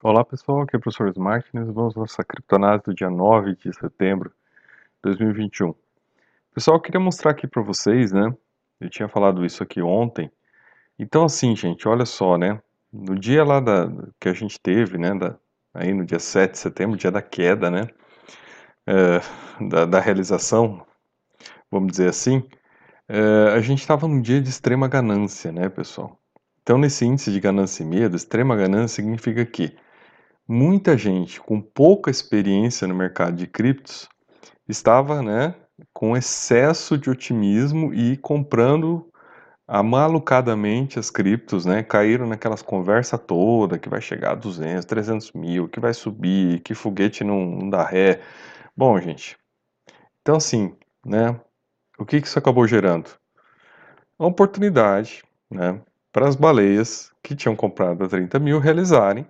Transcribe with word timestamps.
Olá 0.00 0.24
pessoal, 0.24 0.60
aqui 0.60 0.76
é 0.76 0.78
o 0.78 0.80
professor 0.80 1.12
Martins, 1.18 1.66
vamos 1.72 1.96
à 1.96 2.00
nossa 2.00 2.22
criptonase 2.22 2.84
do 2.84 2.94
dia 2.94 3.10
9 3.10 3.56
de 3.56 3.72
setembro 3.74 4.30
de 4.30 5.02
2021. 5.02 5.74
Pessoal, 6.54 6.76
eu 6.76 6.80
queria 6.80 7.00
mostrar 7.00 7.32
aqui 7.32 7.48
para 7.48 7.60
vocês, 7.62 8.12
né, 8.12 8.32
eu 8.80 8.88
tinha 8.88 9.08
falado 9.08 9.44
isso 9.44 9.60
aqui 9.60 9.82
ontem, 9.82 10.30
então 10.96 11.24
assim 11.24 11.56
gente, 11.56 11.88
olha 11.88 12.06
só, 12.06 12.38
né, 12.38 12.62
no 12.92 13.18
dia 13.18 13.42
lá 13.42 13.58
da, 13.58 13.90
que 14.20 14.28
a 14.28 14.32
gente 14.32 14.60
teve, 14.60 14.98
né, 14.98 15.12
da, 15.18 15.34
aí 15.74 15.92
no 15.92 16.06
dia 16.06 16.20
7 16.20 16.52
de 16.52 16.58
setembro, 16.58 16.96
dia 16.96 17.10
da 17.10 17.20
queda, 17.20 17.68
né, 17.68 17.88
é, 18.86 19.20
da, 19.68 19.84
da, 19.84 19.98
realização, 19.98 20.86
vamos 21.68 21.90
dizer 21.90 22.10
assim, 22.10 22.48
é, 23.08 23.52
a 23.52 23.60
gente 23.60 23.80
estava 23.80 24.06
num 24.06 24.20
dia 24.20 24.40
de 24.40 24.48
extrema 24.48 24.86
ganância, 24.86 25.50
né 25.50 25.68
pessoal. 25.68 26.16
Então 26.62 26.78
nesse 26.78 27.04
índice 27.04 27.32
de 27.32 27.40
ganância 27.40 27.82
e 27.82 27.86
medo, 27.86 28.14
extrema 28.14 28.54
ganância 28.54 29.02
significa 29.02 29.44
que 29.44 29.76
muita 30.48 30.96
gente 30.96 31.38
com 31.40 31.60
pouca 31.60 32.10
experiência 32.10 32.88
no 32.88 32.94
mercado 32.94 33.36
de 33.36 33.46
criptos 33.46 34.08
estava, 34.66 35.22
né, 35.22 35.54
com 35.92 36.16
excesso 36.16 36.96
de 36.96 37.10
otimismo 37.10 37.92
e 37.92 38.16
comprando 38.16 39.06
amalucadamente 39.66 40.98
as 40.98 41.10
criptos, 41.10 41.66
né, 41.66 41.82
caíram 41.82 42.26
naquelas 42.26 42.62
conversa 42.62 43.18
toda 43.18 43.78
que 43.78 43.88
vai 43.88 44.00
chegar 44.00 44.32
a 44.32 44.34
200, 44.34 44.86
300 44.86 45.32
mil, 45.32 45.68
que 45.68 45.78
vai 45.78 45.92
subir, 45.92 46.60
que 46.60 46.74
foguete 46.74 47.22
não, 47.22 47.44
não 47.44 47.68
dá 47.68 47.84
ré. 47.84 48.22
Bom, 48.74 48.98
gente, 48.98 49.36
então 50.22 50.36
assim, 50.36 50.74
né, 51.04 51.38
o 51.98 52.06
que, 52.06 52.20
que 52.22 52.26
isso 52.26 52.38
acabou 52.38 52.66
gerando? 52.66 53.10
Uma 54.18 54.28
oportunidade, 54.28 55.22
né, 55.50 55.78
para 56.10 56.26
as 56.26 56.34
baleias 56.34 57.12
que 57.22 57.36
tinham 57.36 57.54
comprado 57.54 58.04
a 58.04 58.08
30 58.08 58.38
mil 58.38 58.58
realizarem 58.58 59.26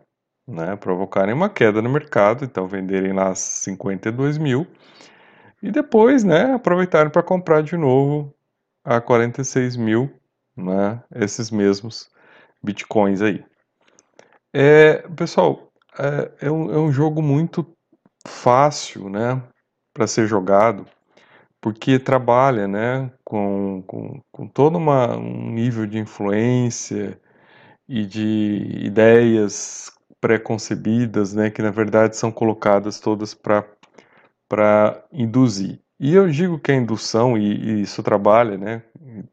né, 0.48 0.74
provocarem 0.76 1.34
uma 1.34 1.50
queda 1.50 1.82
no 1.82 1.90
mercado, 1.90 2.44
então 2.44 2.66
venderem 2.66 3.12
lá 3.12 3.34
52 3.34 4.38
mil 4.38 4.66
e 5.62 5.70
depois 5.70 6.24
né, 6.24 6.54
aproveitarem 6.54 7.12
para 7.12 7.22
comprar 7.22 7.62
de 7.62 7.76
novo 7.76 8.34
a 8.82 9.00
46 9.00 9.76
mil 9.76 10.10
né, 10.56 11.02
esses 11.14 11.50
mesmos 11.50 12.10
bitcoins 12.62 13.20
aí. 13.20 13.44
É, 14.52 15.06
pessoal, 15.14 15.70
é, 15.98 16.46
é, 16.46 16.50
um, 16.50 16.72
é 16.72 16.78
um 16.78 16.90
jogo 16.90 17.20
muito 17.20 17.66
fácil 18.26 19.10
né, 19.10 19.42
para 19.92 20.06
ser 20.06 20.26
jogado 20.26 20.86
porque 21.60 21.98
trabalha 21.98 22.68
né, 22.68 23.10
com, 23.24 23.82
com, 23.86 24.20
com 24.30 24.48
todo 24.48 24.78
uma, 24.78 25.16
um 25.16 25.50
nível 25.50 25.86
de 25.86 25.98
influência 25.98 27.20
e 27.88 28.04
de 28.06 28.80
ideias 28.84 29.90
pré-concebidas, 30.20 31.34
né, 31.34 31.50
que 31.50 31.62
na 31.62 31.70
verdade 31.70 32.16
são 32.16 32.30
colocadas 32.30 33.00
todas 33.00 33.34
para 33.34 35.04
induzir. 35.12 35.80
E 36.00 36.14
eu 36.14 36.28
digo 36.28 36.58
que 36.58 36.70
a 36.72 36.76
indução, 36.76 37.36
e, 37.36 37.80
e, 37.80 37.82
isso 37.82 38.02
trabalha, 38.02 38.56
né, 38.56 38.82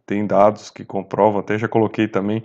tem 0.05 0.25
dados 0.25 0.69
que 0.69 0.83
comprovam, 0.83 1.39
até 1.39 1.58
já 1.58 1.67
coloquei 1.67 2.08
também 2.08 2.44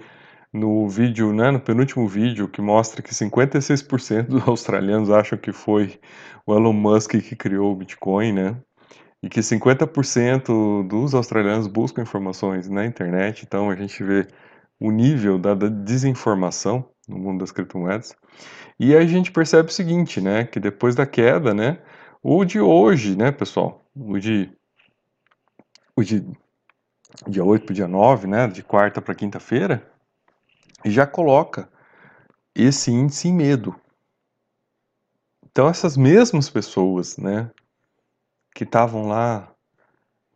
no 0.52 0.88
vídeo, 0.88 1.32
né, 1.32 1.50
no 1.50 1.60
penúltimo 1.60 2.06
vídeo, 2.08 2.48
que 2.48 2.60
mostra 2.60 3.02
que 3.02 3.14
56% 3.14 4.26
dos 4.28 4.48
australianos 4.48 5.10
acham 5.10 5.38
que 5.38 5.52
foi 5.52 5.98
o 6.46 6.54
Elon 6.54 6.72
Musk 6.72 7.12
que 7.12 7.36
criou 7.36 7.72
o 7.72 7.76
Bitcoin, 7.76 8.32
né, 8.32 8.56
e 9.22 9.28
que 9.28 9.40
50% 9.40 10.86
dos 10.88 11.14
australianos 11.14 11.66
buscam 11.66 12.02
informações 12.02 12.68
na 12.68 12.86
internet, 12.86 13.44
então 13.46 13.70
a 13.70 13.76
gente 13.76 14.02
vê 14.02 14.26
o 14.78 14.90
nível 14.90 15.38
da, 15.38 15.54
da 15.54 15.68
desinformação 15.68 16.88
no 17.10 17.18
mundo 17.18 17.40
das 17.40 17.50
criptomoedas. 17.50 18.16
E 18.78 18.94
aí 18.94 19.04
a 19.04 19.06
gente 19.06 19.32
percebe 19.32 19.68
o 19.68 19.72
seguinte, 19.72 20.20
né, 20.20 20.44
que 20.44 20.60
depois 20.60 20.94
da 20.94 21.04
queda, 21.04 21.52
né, 21.52 21.82
o 22.22 22.44
de 22.44 22.60
hoje, 22.60 23.16
né, 23.16 23.32
pessoal, 23.32 23.84
o 23.94 24.18
de 24.18 24.50
o 25.96 26.02
de 26.02 26.24
dia 27.28 27.44
8 27.44 27.66
para 27.66 27.74
dia 27.74 27.88
9, 27.88 28.26
né, 28.26 28.46
de 28.46 28.62
quarta 28.62 29.02
para 29.02 29.14
quinta-feira, 29.14 29.90
já 30.84 31.06
coloca 31.06 31.68
esse 32.54 32.90
índice 32.90 33.28
em 33.28 33.34
medo. 33.34 33.74
Então 35.50 35.68
essas 35.68 35.96
mesmas 35.96 36.48
pessoas, 36.48 37.18
né, 37.18 37.50
que 38.54 38.64
estavam 38.64 39.08
lá 39.08 39.52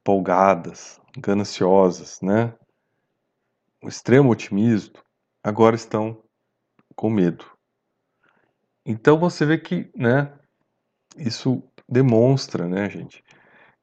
empolgadas, 0.00 1.00
gananciosas, 1.16 2.20
né, 2.20 2.52
o 3.82 3.88
extremo 3.88 4.30
otimismo, 4.30 4.94
agora 5.42 5.76
estão 5.76 6.23
com 6.94 7.10
medo. 7.10 7.44
Então 8.86 9.18
você 9.18 9.46
vê 9.46 9.58
que, 9.58 9.90
né, 9.96 10.32
isso 11.16 11.62
demonstra, 11.88 12.66
né, 12.66 12.88
gente, 12.90 13.24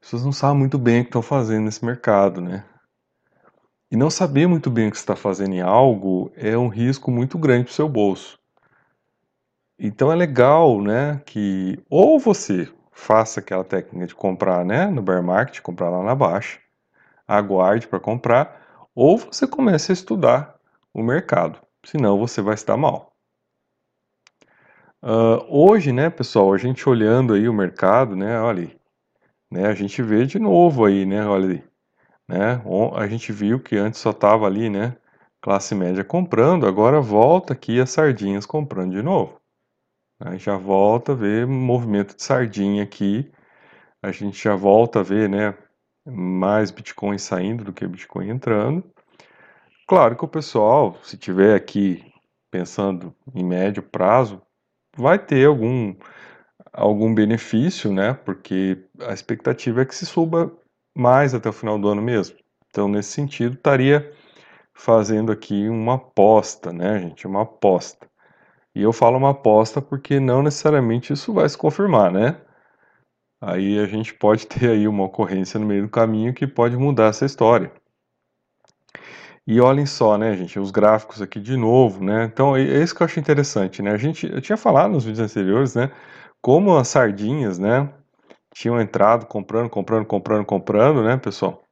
pessoas 0.00 0.24
não 0.24 0.32
sabem 0.32 0.58
muito 0.58 0.78
bem 0.78 1.00
o 1.00 1.02
que 1.04 1.08
estão 1.08 1.22
fazendo 1.22 1.64
nesse 1.64 1.84
mercado, 1.84 2.40
né? 2.40 2.64
E 3.90 3.96
não 3.96 4.08
saber 4.10 4.46
muito 4.46 4.70
bem 4.70 4.88
o 4.88 4.90
que 4.90 4.96
está 4.96 5.14
fazendo 5.14 5.54
em 5.54 5.60
algo 5.60 6.32
é 6.34 6.56
um 6.56 6.68
risco 6.68 7.10
muito 7.10 7.36
grande 7.38 7.64
para 7.64 7.72
o 7.72 7.74
seu 7.74 7.88
bolso. 7.88 8.38
Então 9.78 10.10
é 10.10 10.14
legal, 10.14 10.80
né, 10.80 11.20
que 11.26 11.78
ou 11.90 12.18
você 12.18 12.72
faça 12.92 13.40
aquela 13.40 13.64
técnica 13.64 14.06
de 14.06 14.14
comprar, 14.14 14.64
né, 14.64 14.86
no 14.86 15.02
bear 15.02 15.22
market, 15.22 15.60
comprar 15.60 15.90
lá 15.90 16.02
na 16.02 16.14
baixa, 16.14 16.60
aguarde 17.26 17.88
para 17.88 17.98
comprar, 17.98 18.88
ou 18.94 19.18
você 19.18 19.46
comece 19.46 19.90
a 19.90 19.94
estudar 19.94 20.56
o 20.92 21.02
mercado, 21.02 21.60
senão 21.84 22.18
você 22.18 22.40
vai 22.40 22.54
estar 22.54 22.76
mal. 22.76 23.12
Uh, 25.02 25.44
hoje, 25.48 25.92
né, 25.92 26.08
pessoal, 26.10 26.52
a 26.52 26.58
gente 26.58 26.88
olhando 26.88 27.34
aí 27.34 27.48
o 27.48 27.52
mercado, 27.52 28.14
né, 28.14 28.40
olha, 28.40 28.70
né, 29.50 29.66
a 29.66 29.74
gente 29.74 30.00
vê 30.00 30.24
de 30.24 30.38
novo 30.38 30.84
aí, 30.84 31.04
né, 31.04 31.26
olha, 31.26 31.62
né, 32.28 32.62
a 32.94 33.06
gente 33.08 33.32
viu 33.32 33.58
que 33.58 33.76
antes 33.76 33.98
só 33.98 34.12
tava 34.12 34.46
ali, 34.46 34.70
né, 34.70 34.96
classe 35.40 35.74
média 35.74 36.04
comprando, 36.04 36.68
agora 36.68 37.00
volta 37.00 37.52
aqui 37.52 37.80
as 37.80 37.90
sardinhas 37.90 38.46
comprando 38.46 38.92
de 38.92 39.02
novo. 39.02 39.40
Aí 40.20 40.38
já 40.38 40.56
volta 40.56 41.12
a 41.12 41.16
ver 41.16 41.48
movimento 41.48 42.14
de 42.14 42.22
sardinha 42.22 42.84
aqui, 42.84 43.28
a 44.00 44.12
gente 44.12 44.40
já 44.40 44.54
volta 44.54 45.00
a 45.00 45.02
ver, 45.02 45.28
né, 45.28 45.52
mais 46.06 46.70
Bitcoin 46.70 47.18
saindo 47.18 47.64
do 47.64 47.72
que 47.72 47.86
Bitcoin 47.88 48.28
entrando. 48.30 48.91
Claro 49.92 50.16
que 50.16 50.24
o 50.24 50.28
pessoal, 50.28 50.96
se 51.02 51.18
tiver 51.18 51.54
aqui 51.54 52.02
pensando 52.50 53.14
em 53.34 53.44
médio 53.44 53.82
prazo, 53.82 54.40
vai 54.96 55.18
ter 55.18 55.46
algum, 55.46 55.94
algum 56.72 57.14
benefício, 57.14 57.92
né? 57.92 58.14
Porque 58.14 58.86
a 59.00 59.12
expectativa 59.12 59.82
é 59.82 59.84
que 59.84 59.94
se 59.94 60.06
suba 60.06 60.50
mais 60.96 61.34
até 61.34 61.50
o 61.50 61.52
final 61.52 61.78
do 61.78 61.88
ano 61.88 62.00
mesmo. 62.00 62.38
Então, 62.70 62.88
nesse 62.88 63.10
sentido, 63.10 63.52
estaria 63.52 64.10
fazendo 64.72 65.30
aqui 65.30 65.68
uma 65.68 65.96
aposta, 65.96 66.72
né, 66.72 66.98
gente? 66.98 67.26
Uma 67.26 67.42
aposta. 67.42 68.08
E 68.74 68.80
eu 68.80 68.94
falo 68.94 69.18
uma 69.18 69.32
aposta 69.32 69.82
porque 69.82 70.18
não 70.18 70.42
necessariamente 70.42 71.12
isso 71.12 71.34
vai 71.34 71.46
se 71.46 71.58
confirmar, 71.58 72.10
né? 72.10 72.40
Aí 73.42 73.78
a 73.78 73.84
gente 73.84 74.14
pode 74.14 74.46
ter 74.48 74.70
aí 74.70 74.88
uma 74.88 75.04
ocorrência 75.04 75.60
no 75.60 75.66
meio 75.66 75.82
do 75.82 75.90
caminho 75.90 76.32
que 76.32 76.46
pode 76.46 76.78
mudar 76.78 77.08
essa 77.08 77.26
história. 77.26 77.70
E 79.46 79.60
olhem 79.60 79.86
só, 79.86 80.16
né, 80.16 80.36
gente, 80.36 80.58
os 80.58 80.70
gráficos 80.70 81.20
aqui 81.20 81.40
de 81.40 81.56
novo, 81.56 82.02
né? 82.04 82.24
Então, 82.24 82.56
é, 82.56 82.62
é 82.62 82.82
isso 82.82 82.94
que 82.94 83.02
eu 83.02 83.04
acho 83.06 83.18
interessante, 83.20 83.82
né? 83.82 83.90
A 83.90 83.96
gente, 83.96 84.26
eu 84.30 84.40
tinha 84.40 84.56
falado 84.56 84.92
nos 84.92 85.04
vídeos 85.04 85.30
anteriores, 85.30 85.74
né, 85.74 85.90
como 86.40 86.76
as 86.76 86.88
sardinhas, 86.88 87.58
né, 87.58 87.88
tinham 88.54 88.80
entrado 88.80 89.26
comprando, 89.26 89.68
comprando, 89.70 90.06
comprando, 90.06 90.44
comprando, 90.46 91.02
né, 91.02 91.16
pessoal? 91.16 91.62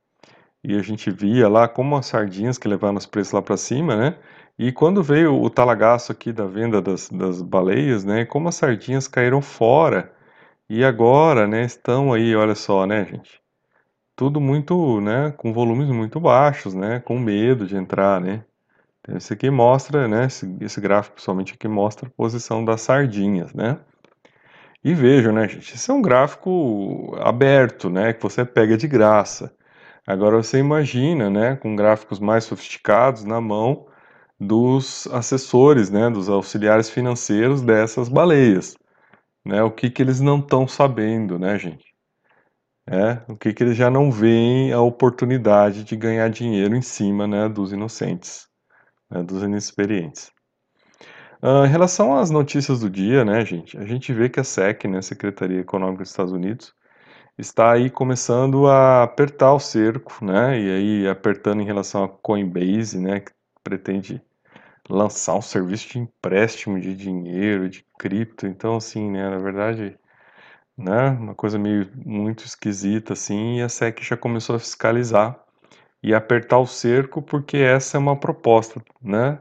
E 0.65 0.77
a 0.77 0.83
gente 0.83 1.11
via 1.11 1.49
lá 1.49 1.69
como 1.69 1.97
as 1.97 2.07
sardinhas 2.07 2.59
que 2.59 2.69
levaram 2.69 2.97
os 2.97 3.07
preços 3.07 3.33
lá 3.33 3.43
para 3.43 3.57
cima, 3.57 3.97
né? 3.97 4.19
E 4.59 4.73
quando 4.73 5.03
veio 5.03 5.41
o 5.41 5.49
talagaço 5.51 6.13
aqui 6.13 6.33
da 6.33 6.47
venda 6.47 6.83
das, 6.83 7.09
das 7.09 7.41
baleias, 7.43 8.05
né, 8.05 8.25
como 8.27 8.49
as 8.49 8.57
sardinhas 8.57 9.09
caíram 9.09 9.41
fora. 9.43 10.13
E 10.69 10.85
agora, 10.85 11.47
né, 11.47 11.65
estão 11.65 12.13
aí, 12.13 12.35
olha 12.37 12.55
só, 12.55 12.87
né, 12.87 13.05
gente? 13.07 13.40
Tudo 14.21 14.39
muito, 14.39 15.01
né, 15.01 15.33
com 15.39 15.51
volumes 15.51 15.89
muito 15.89 16.21
baixos, 16.21 16.75
né, 16.75 17.01
com 17.01 17.19
medo 17.19 17.67
de 17.67 17.75
entrar, 17.75 18.21
né. 18.21 18.45
Então, 19.01 19.17
esse 19.17 19.33
aqui 19.33 19.49
mostra, 19.51 20.07
né, 20.07 20.27
esse, 20.27 20.47
esse 20.61 20.79
gráfico 20.79 21.19
somente 21.23 21.55
aqui 21.55 21.67
mostra 21.67 22.07
a 22.07 22.11
posição 22.11 22.63
das 22.63 22.83
sardinhas, 22.83 23.55
né. 23.55 23.79
E 24.85 24.93
vejam, 24.93 25.33
né, 25.33 25.49
gente, 25.49 25.75
esse 25.75 25.91
é 25.91 25.95
um 25.95 26.03
gráfico 26.03 27.17
aberto, 27.19 27.89
né, 27.89 28.13
que 28.13 28.23
você 28.23 28.45
pega 28.45 28.77
de 28.77 28.87
graça. 28.87 29.55
Agora 30.07 30.37
você 30.37 30.59
imagina, 30.59 31.31
né, 31.31 31.57
com 31.57 31.75
gráficos 31.75 32.19
mais 32.21 32.45
sofisticados 32.45 33.25
na 33.25 33.41
mão 33.41 33.87
dos 34.39 35.07
assessores, 35.13 35.91
né, 35.91 36.11
dos 36.11 36.29
auxiliares 36.29 36.91
financeiros 36.91 37.63
dessas 37.63 38.11
baleias, 38.11 38.77
né, 39.47 39.63
o 39.63 39.71
que 39.71 39.91
que 39.91 40.03
eles 40.03 40.21
não 40.21 40.41
estão 40.41 40.69
sabendo, 40.69 41.39
né, 41.39 41.59
gente? 41.59 41.90
É, 42.93 43.23
o 43.31 43.37
que, 43.37 43.53
que 43.53 43.63
eles 43.63 43.77
já 43.77 43.89
não 43.89 44.11
veem 44.11 44.73
a 44.73 44.81
oportunidade 44.81 45.85
de 45.85 45.95
ganhar 45.95 46.29
dinheiro 46.29 46.75
em 46.75 46.83
cima 46.83 47.25
né, 47.25 47.49
dos 47.49 47.73
inocentes, 47.73 48.49
né, 49.09 49.23
dos 49.23 49.45
inexperientes. 49.45 50.33
Uh, 51.41 51.65
em 51.65 51.69
relação 51.69 52.19
às 52.19 52.33
notícias 52.33 52.81
do 52.81 52.91
dia, 52.91 53.25
né, 53.25 53.45
gente, 53.47 53.79
a 53.79 53.85
gente 53.85 54.13
vê 54.13 54.29
que 54.29 54.41
a 54.41 54.45
SEC, 54.45 54.89
né, 54.89 55.01
Secretaria 55.03 55.61
Econômica 55.61 56.03
dos 56.03 56.11
Estados 56.11 56.33
Unidos, 56.33 56.75
está 57.39 57.71
aí 57.73 57.91
começando 57.91 58.67
a 58.67 59.05
apertar 59.05 59.55
o 59.55 59.61
cerco, 59.61 60.25
né, 60.25 60.61
e 60.61 60.71
aí 60.71 61.09
apertando 61.09 61.63
em 61.63 61.67
relação 61.67 62.03
a 62.03 62.09
Coinbase, 62.09 62.99
né, 62.99 63.21
que 63.21 63.31
pretende 63.63 64.21
lançar 64.89 65.37
um 65.37 65.43
serviço 65.43 65.89
de 65.91 66.01
empréstimo 66.01 66.81
de 66.81 66.93
dinheiro, 66.97 67.69
de 67.71 67.87
cripto, 68.01 68.49
então 68.49 68.75
assim, 68.75 69.09
né, 69.13 69.31
na 69.31 69.39
verdade, 69.39 69.97
né, 70.81 71.11
uma 71.11 71.35
coisa 71.35 71.59
meio 71.59 71.89
muito 72.05 72.45
esquisita 72.45 73.13
assim, 73.13 73.59
e 73.59 73.63
a 73.63 73.69
SEC 73.69 74.03
já 74.03 74.17
começou 74.17 74.57
a 74.57 74.59
fiscalizar 74.59 75.39
e 76.03 76.15
apertar 76.15 76.59
o 76.59 76.67
cerco 76.67 77.23
porque 77.23 77.59
essa 77.59 77.97
é 77.97 78.01
uma 78.01 78.17
proposta, 78.19 78.83
né, 79.03 79.39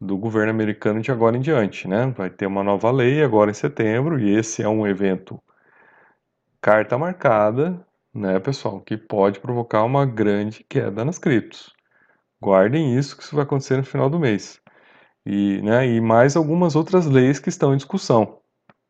do 0.00 0.16
governo 0.18 0.50
americano 0.50 1.00
de 1.00 1.10
agora 1.12 1.36
em 1.36 1.40
diante, 1.40 1.88
né? 1.88 2.06
Vai 2.16 2.30
ter 2.30 2.46
uma 2.46 2.62
nova 2.64 2.90
lei 2.90 3.22
agora 3.24 3.50
em 3.50 3.54
setembro 3.54 4.18
e 4.20 4.34
esse 4.36 4.62
é 4.62 4.68
um 4.68 4.86
evento 4.86 5.40
carta 6.60 6.98
marcada, 6.98 7.86
né, 8.12 8.38
pessoal, 8.40 8.80
que 8.80 8.96
pode 8.96 9.40
provocar 9.40 9.84
uma 9.84 10.06
grande 10.06 10.64
queda 10.68 11.04
nas 11.04 11.18
criptos. 11.18 11.72
Guardem 12.42 12.96
isso 12.98 13.16
que 13.16 13.22
isso 13.24 13.36
vai 13.36 13.44
acontecer 13.44 13.76
no 13.76 13.84
final 13.84 14.10
do 14.10 14.18
mês. 14.20 14.60
E, 15.26 15.60
né, 15.62 15.86
e 15.88 16.00
mais 16.00 16.36
algumas 16.36 16.76
outras 16.76 17.06
leis 17.06 17.38
que 17.40 17.48
estão 17.50 17.74
em 17.74 17.78
discussão, 17.78 18.40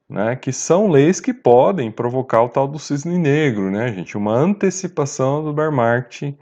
né, 0.08 0.36
que 0.36 0.52
são 0.52 0.88
leis 0.88 1.20
que 1.20 1.32
podem 1.32 1.90
provocar 1.90 2.42
o 2.42 2.48
tal 2.48 2.68
do 2.68 2.78
cisne 2.78 3.18
negro, 3.18 3.70
né, 3.70 3.92
gente, 3.92 4.16
uma 4.16 4.34
antecipação 4.34 5.42
do 5.44 5.52
bear 5.52 5.72
market 5.72 6.34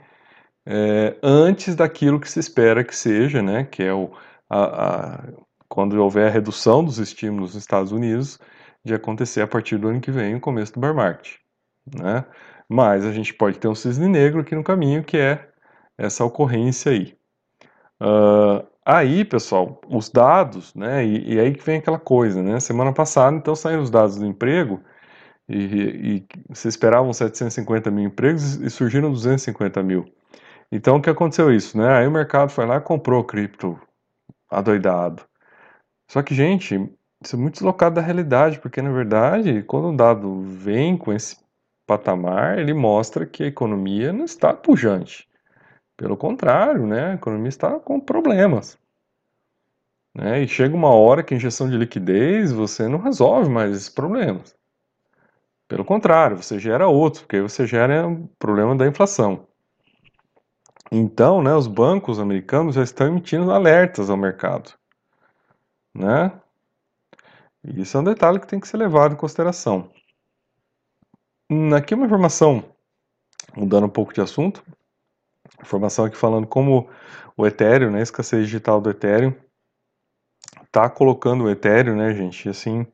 é, 0.65 1.17
antes 1.23 1.75
daquilo 1.75 2.19
que 2.19 2.29
se 2.29 2.39
espera 2.39 2.83
que 2.83 2.95
seja, 2.95 3.41
né, 3.41 3.63
que 3.65 3.83
é 3.83 3.93
o 3.93 4.11
a, 4.49 5.17
a, 5.17 5.23
quando 5.67 5.93
houver 6.01 6.27
a 6.27 6.31
redução 6.31 6.83
dos 6.85 6.99
estímulos 6.99 7.55
nos 7.55 7.63
Estados 7.63 7.91
Unidos, 7.91 8.39
de 8.85 8.93
acontecer 8.93 9.41
a 9.41 9.47
partir 9.47 9.77
do 9.77 9.87
ano 9.87 10.01
que 10.01 10.11
vem, 10.11 10.35
o 10.35 10.39
começo 10.39 10.73
do 10.73 10.79
bear 10.79 10.93
market. 10.93 11.37
Né? 11.95 12.23
Mas 12.69 13.05
a 13.05 13.11
gente 13.11 13.33
pode 13.33 13.57
ter 13.57 13.67
um 13.67 13.75
cisne 13.75 14.07
negro 14.07 14.41
aqui 14.41 14.55
no 14.55 14.63
caminho, 14.63 15.03
que 15.03 15.17
é 15.17 15.49
essa 15.97 16.23
ocorrência 16.23 16.91
aí. 16.91 17.17
Uh, 17.99 18.67
aí, 18.85 19.25
pessoal, 19.25 19.79
os 19.87 20.09
dados, 20.09 20.73
né, 20.75 21.05
e, 21.05 21.35
e, 21.35 21.39
aí 21.39 21.53
que 21.53 21.63
vem 21.63 21.77
aquela 21.77 21.99
coisa, 21.99 22.41
né, 22.41 22.59
semana 22.59 22.93
passada, 22.93 23.37
então, 23.37 23.55
saíram 23.55 23.83
os 23.83 23.89
dados 23.89 24.17
do 24.17 24.25
emprego, 24.25 24.81
e, 25.47 26.25
e 26.51 26.55
se 26.55 26.67
esperavam 26.67 27.11
750 27.13 27.91
mil 27.91 28.05
empregos 28.05 28.55
e 28.55 28.69
surgiram 28.69 29.11
250 29.11 29.83
mil. 29.83 30.05
Então, 30.71 30.97
o 30.97 31.01
que 31.01 31.09
aconteceu 31.09 31.53
isso, 31.53 31.77
né, 31.77 31.87
aí 31.93 32.07
o 32.07 32.11
mercado 32.11 32.49
foi 32.49 32.65
lá 32.65 32.77
e 32.77 32.81
comprou 32.81 33.23
cripto 33.23 33.79
adoidado. 34.49 35.23
Só 36.09 36.21
que, 36.21 36.33
gente, 36.35 36.75
isso 37.23 37.35
é 37.35 37.39
muito 37.39 37.55
deslocado 37.55 37.95
da 37.95 38.01
realidade, 38.01 38.59
porque 38.59 38.81
na 38.81 38.91
verdade, 38.91 39.63
quando 39.63 39.89
o 39.89 39.95
dado 39.95 40.41
vem 40.41 40.97
com 40.97 41.13
esse 41.13 41.37
patamar, 41.87 42.59
ele 42.59 42.73
mostra 42.73 43.25
que 43.25 43.43
a 43.43 43.47
economia 43.47 44.13
não 44.13 44.25
está 44.25 44.53
pujante. 44.53 45.27
Pelo 46.03 46.17
contrário, 46.17 46.85
né, 46.85 47.11
a 47.11 47.13
economia 47.13 47.47
está 47.47 47.79
com 47.79 47.97
problemas. 47.97 48.77
Né? 50.13 50.41
E 50.41 50.47
chega 50.49 50.75
uma 50.75 50.93
hora 50.93 51.23
que 51.23 51.33
a 51.33 51.37
injeção 51.37 51.69
de 51.69 51.77
liquidez 51.77 52.51
você 52.51 52.89
não 52.89 52.99
resolve 52.99 53.49
mais 53.49 53.73
esses 53.73 53.87
problemas. 53.87 54.53
Pelo 55.65 55.85
contrário, 55.85 56.35
você 56.35 56.59
gera 56.59 56.89
outros, 56.89 57.21
porque 57.21 57.37
aí 57.37 57.41
você 57.41 57.65
gera 57.65 58.05
o 58.05 58.27
problema 58.37 58.75
da 58.75 58.85
inflação. 58.85 59.47
Então, 60.91 61.41
né, 61.41 61.55
os 61.55 61.67
bancos 61.67 62.19
americanos 62.19 62.75
já 62.75 62.83
estão 62.83 63.07
emitindo 63.07 63.49
alertas 63.49 64.09
ao 64.09 64.17
mercado. 64.17 64.73
Né? 65.95 66.33
E 67.63 67.79
isso 67.79 67.95
é 67.95 68.01
um 68.01 68.03
detalhe 68.03 68.41
que 68.41 68.47
tem 68.47 68.59
que 68.59 68.67
ser 68.67 68.75
levado 68.75 69.13
em 69.13 69.17
consideração. 69.17 69.89
Aqui 71.77 71.95
uma 71.95 72.07
informação, 72.07 72.61
mudando 73.55 73.85
um 73.85 73.89
pouco 73.89 74.13
de 74.13 74.19
assunto, 74.19 74.61
informação 75.61 76.05
aqui 76.05 76.17
falando 76.17 76.47
como 76.47 76.89
o 77.37 77.45
Ethereum, 77.45 77.91
né, 77.91 77.99
a 77.99 78.03
escassez 78.03 78.45
digital 78.45 78.79
do 78.81 78.89
Ethereum, 78.89 79.33
está 80.65 80.89
colocando 80.89 81.43
o 81.45 81.49
Ethereum, 81.49 81.95
né, 81.95 82.13
gente, 82.13 82.49
assim, 82.49 82.85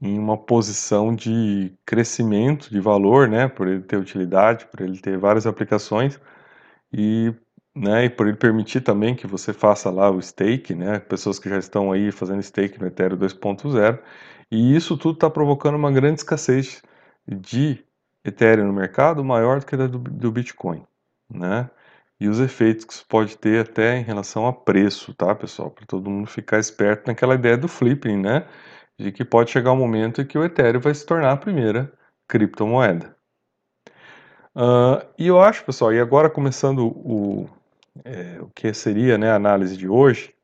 em 0.00 0.18
uma 0.18 0.36
posição 0.36 1.14
de 1.14 1.74
crescimento 1.86 2.70
de 2.70 2.80
valor, 2.80 3.28
né, 3.28 3.48
por 3.48 3.66
ele 3.68 3.82
ter 3.82 3.96
utilidade, 3.96 4.66
por 4.66 4.80
ele 4.80 4.98
ter 4.98 5.18
várias 5.18 5.46
aplicações, 5.46 6.20
e, 6.92 7.34
né, 7.74 8.06
e 8.06 8.10
por 8.10 8.28
ele 8.28 8.36
permitir 8.36 8.82
também 8.82 9.14
que 9.14 9.26
você 9.26 9.52
faça 9.52 9.90
lá 9.90 10.10
o 10.10 10.20
stake, 10.20 10.74
né, 10.74 10.98
pessoas 10.98 11.38
que 11.38 11.48
já 11.48 11.58
estão 11.58 11.92
aí 11.92 12.12
fazendo 12.12 12.42
stake 12.42 12.80
no 12.80 12.86
Ethereum 12.86 13.18
2.0, 13.18 13.98
e 14.50 14.76
isso 14.76 14.96
tudo 14.96 15.14
está 15.14 15.30
provocando 15.30 15.76
uma 15.76 15.90
grande 15.90 16.20
escassez 16.20 16.82
de 17.26 17.84
Ethereum 18.24 18.66
no 18.66 18.72
mercado 18.72 19.24
maior 19.24 19.60
do 19.60 19.66
que 19.66 19.74
a 19.74 19.86
do, 19.86 19.98
do 19.98 20.32
Bitcoin, 20.32 20.84
né? 21.30 21.70
E 22.18 22.28
os 22.28 22.40
efeitos 22.40 22.84
que 22.84 22.92
isso 22.94 23.04
pode 23.06 23.36
ter 23.36 23.60
até 23.60 23.98
em 23.98 24.02
relação 24.02 24.46
a 24.46 24.52
preço, 24.52 25.12
tá, 25.14 25.34
pessoal? 25.34 25.70
Para 25.70 25.84
todo 25.86 26.10
mundo 26.10 26.28
ficar 26.28 26.58
esperto 26.58 27.06
naquela 27.06 27.34
ideia 27.34 27.56
do 27.56 27.68
flipping, 27.68 28.16
né? 28.16 28.46
De 28.98 29.12
que 29.12 29.24
pode 29.24 29.50
chegar 29.50 29.72
um 29.72 29.76
momento 29.76 30.22
em 30.22 30.26
que 30.26 30.38
o 30.38 30.44
Ethereum 30.44 30.80
vai 30.80 30.94
se 30.94 31.04
tornar 31.04 31.32
a 31.32 31.36
primeira 31.36 31.92
criptomoeda. 32.26 33.14
Uh, 34.54 35.04
e 35.18 35.26
eu 35.26 35.38
acho, 35.38 35.64
pessoal, 35.64 35.92
e 35.92 36.00
agora 36.00 36.30
começando 36.30 36.86
o, 36.86 37.46
é, 38.02 38.38
o 38.40 38.48
que 38.54 38.72
seria 38.72 39.18
né, 39.18 39.30
a 39.30 39.34
análise 39.34 39.76
de 39.76 39.86
hoje, 39.86 40.34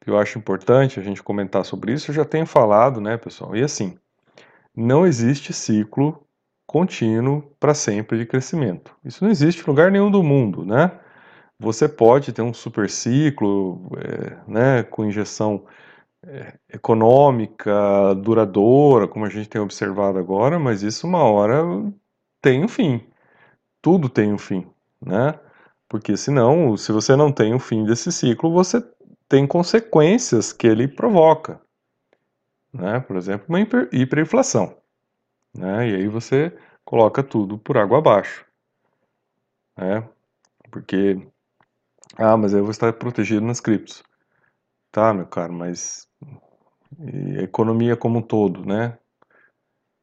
que 0.00 0.08
eu 0.08 0.16
acho 0.16 0.38
importante 0.38 1.00
a 1.00 1.02
gente 1.02 1.22
comentar 1.22 1.64
sobre 1.64 1.92
isso, 1.92 2.10
eu 2.10 2.14
já 2.14 2.24
tenho 2.24 2.46
falado, 2.46 3.00
né, 3.00 3.16
pessoal? 3.16 3.56
E 3.56 3.62
assim, 3.62 3.98
não 4.76 5.06
existe 5.06 5.52
ciclo 5.52 6.23
contínuo 6.66 7.42
para 7.60 7.74
sempre 7.74 8.18
de 8.18 8.26
crescimento. 8.26 8.94
Isso 9.04 9.24
não 9.24 9.30
existe 9.30 9.62
em 9.62 9.66
lugar 9.66 9.90
nenhum 9.90 10.10
do 10.10 10.22
mundo, 10.22 10.64
né? 10.64 10.92
Você 11.58 11.88
pode 11.88 12.32
ter 12.32 12.42
um 12.42 12.52
super 12.52 12.90
ciclo, 12.90 13.90
é, 13.98 14.36
né, 14.46 14.82
com 14.82 15.04
injeção 15.04 15.64
é, 16.26 16.54
econômica, 16.72 18.14
duradoura, 18.16 19.06
como 19.08 19.24
a 19.24 19.30
gente 19.30 19.48
tem 19.48 19.60
observado 19.60 20.18
agora, 20.18 20.58
mas 20.58 20.82
isso 20.82 21.06
uma 21.06 21.22
hora 21.22 21.62
tem 22.42 22.64
um 22.64 22.68
fim 22.68 23.00
tudo 23.84 24.08
tem 24.08 24.32
um 24.32 24.38
fim, 24.38 24.66
né? 24.98 25.38
Porque 25.86 26.16
senão, 26.16 26.74
se 26.74 26.90
você 26.90 27.14
não 27.14 27.30
tem 27.30 27.52
o 27.52 27.56
um 27.56 27.58
fim 27.58 27.84
desse 27.84 28.10
ciclo, 28.10 28.50
você 28.50 28.82
tem 29.28 29.46
consequências 29.46 30.54
que 30.54 30.66
ele 30.66 30.88
provoca, 30.88 31.60
né? 32.72 32.98
Por 33.00 33.16
exemplo, 33.16 33.44
uma 33.46 33.60
hiperinflação, 33.60 34.74
né? 35.56 35.88
E 35.88 35.94
aí 35.96 36.08
você 36.08 36.56
coloca 36.84 37.22
tudo 37.22 37.58
por 37.58 37.76
água 37.76 37.98
abaixo, 37.98 38.44
né? 39.76 40.08
Porque 40.70 41.16
ah, 42.16 42.36
mas 42.36 42.54
aí 42.54 42.60
eu 42.60 42.64
vou 42.64 42.70
estar 42.70 42.92
protegido 42.92 43.44
nas 43.44 43.60
criptos. 43.60 44.02
Tá, 44.92 45.12
meu 45.12 45.26
caro, 45.26 45.52
mas 45.52 46.08
a 47.38 47.42
economia 47.42 47.96
como 47.96 48.18
um 48.18 48.22
todo, 48.22 48.64
né? 48.64 48.98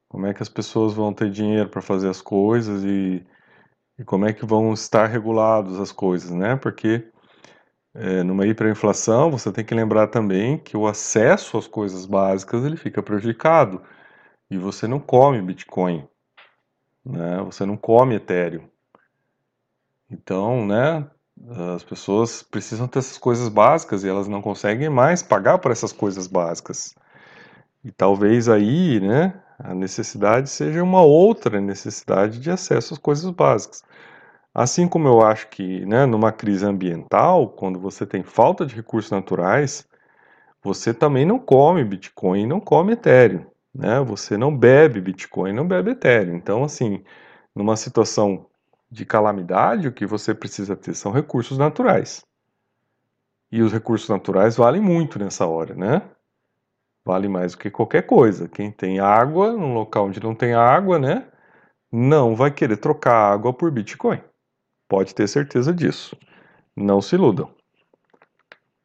Como 0.09 0.25
é 0.25 0.33
que 0.33 0.43
as 0.43 0.49
pessoas 0.49 0.93
vão 0.93 1.13
ter 1.13 1.31
dinheiro 1.31 1.69
para 1.69 1.81
fazer 1.81 2.09
as 2.09 2.21
coisas 2.21 2.83
e 2.83 3.25
e 3.99 4.03
como 4.03 4.25
é 4.25 4.33
que 4.33 4.45
vão 4.45 4.73
estar 4.73 5.05
regulados 5.05 5.79
as 5.79 5.91
coisas, 5.91 6.31
né? 6.31 6.55
Porque 6.55 7.07
é, 7.93 8.23
numa 8.23 8.47
hiperinflação 8.47 9.29
você 9.31 9.51
tem 9.51 9.65
que 9.65 9.75
lembrar 9.75 10.07
também 10.07 10.57
que 10.57 10.75
o 10.75 10.87
acesso 10.87 11.57
às 11.57 11.67
coisas 11.67 12.05
básicas 12.05 12.63
ele 12.65 12.77
fica 12.77 13.03
prejudicado 13.03 13.81
e 14.51 14.57
você 14.57 14.85
não 14.85 14.99
come 14.99 15.41
Bitcoin, 15.41 16.05
né? 17.05 17.41
Você 17.45 17.65
não 17.65 17.77
come 17.77 18.15
Ethereum. 18.15 18.67
Então, 20.09 20.67
né? 20.67 21.09
As 21.73 21.83
pessoas 21.83 22.43
precisam 22.43 22.85
ter 22.85 22.99
essas 22.99 23.17
coisas 23.17 23.47
básicas 23.47 24.03
e 24.03 24.09
elas 24.09 24.27
não 24.27 24.41
conseguem 24.41 24.89
mais 24.89 25.23
pagar 25.23 25.57
por 25.57 25.71
essas 25.71 25.93
coisas 25.93 26.27
básicas. 26.27 26.93
E 27.83 27.91
talvez 27.91 28.47
aí, 28.49 28.99
né, 28.99 29.41
a 29.57 29.73
necessidade 29.73 30.49
seja 30.49 30.83
uma 30.83 31.01
outra 31.01 31.59
necessidade 31.59 32.37
de 32.39 32.51
acesso 32.51 32.93
às 32.93 32.99
coisas 32.99 33.31
básicas. 33.31 33.83
Assim 34.53 34.87
como 34.87 35.07
eu 35.07 35.21
acho 35.21 35.47
que, 35.47 35.83
né, 35.85 36.05
numa 36.05 36.31
crise 36.31 36.65
ambiental, 36.65 37.49
quando 37.49 37.79
você 37.79 38.05
tem 38.05 38.21
falta 38.21 38.65
de 38.65 38.75
recursos 38.75 39.09
naturais, 39.09 39.87
você 40.61 40.93
também 40.93 41.25
não 41.25 41.39
come 41.39 41.83
Bitcoin, 41.83 42.45
não 42.45 42.59
come 42.59 42.93
Ethereum, 42.93 43.45
né? 43.73 43.99
Você 44.01 44.37
não 44.37 44.55
bebe 44.55 45.01
Bitcoin, 45.01 45.53
não 45.53 45.67
bebe 45.67 45.91
Ethereum. 45.91 46.35
Então, 46.35 46.63
assim, 46.63 47.03
numa 47.55 47.75
situação 47.75 48.47
de 48.91 49.05
calamidade, 49.05 49.87
o 49.87 49.93
que 49.93 50.05
você 50.05 50.33
precisa 50.35 50.75
ter 50.75 50.93
são 50.95 51.11
recursos 51.11 51.57
naturais. 51.57 52.25
E 53.51 53.61
os 53.61 53.71
recursos 53.71 54.09
naturais 54.09 54.55
valem 54.57 54.81
muito 54.81 55.19
nessa 55.19 55.45
hora, 55.45 55.75
né? 55.75 56.01
Vale 57.05 57.27
mais 57.27 57.51
do 57.53 57.59
que 57.59 57.69
qualquer 57.71 58.03
coisa. 58.07 58.47
Quem 58.49 58.71
tem 58.71 58.99
água, 58.99 59.53
num 59.53 59.73
local 59.73 60.07
onde 60.07 60.19
não 60.21 60.33
tem 60.35 60.53
água, 60.55 60.97
né? 60.99 61.31
Não 61.91 62.35
vai 62.35 62.51
querer 62.51 62.77
trocar 62.77 63.31
água 63.33 63.53
por 63.53 63.71
Bitcoin. 63.71 64.21
Pode 64.89 65.15
ter 65.15 65.27
certeza 65.27 65.73
disso. 65.73 66.17
Não 66.75 67.01
se 67.01 67.15
iludam. 67.15 67.53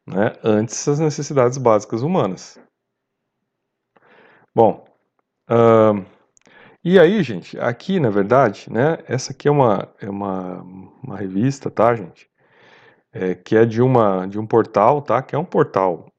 né, 0.05 0.33
antes 0.43 0.85
das 0.85 0.99
necessidades 0.99 1.57
básicas 1.57 2.01
humanas. 2.01 2.59
Bom, 4.57 4.83
uh, 5.51 6.03
e 6.83 6.99
aí, 6.99 7.21
gente, 7.21 7.59
aqui 7.59 7.99
na 7.99 8.09
verdade, 8.09 8.65
né, 8.73 8.97
essa 9.07 9.31
aqui 9.31 9.47
é 9.47 9.51
uma, 9.51 9.87
é 10.01 10.09
uma, 10.09 10.63
uma 11.03 11.15
revista, 11.15 11.69
tá, 11.69 11.93
gente? 11.93 12.27
É, 13.13 13.35
que 13.35 13.55
é 13.55 13.65
de, 13.67 13.83
uma, 13.83 14.25
de 14.25 14.39
um 14.39 14.47
portal, 14.47 14.99
tá? 15.03 15.21
Que 15.21 15.35
é 15.35 15.37
um 15.37 15.45
portal 15.45 16.11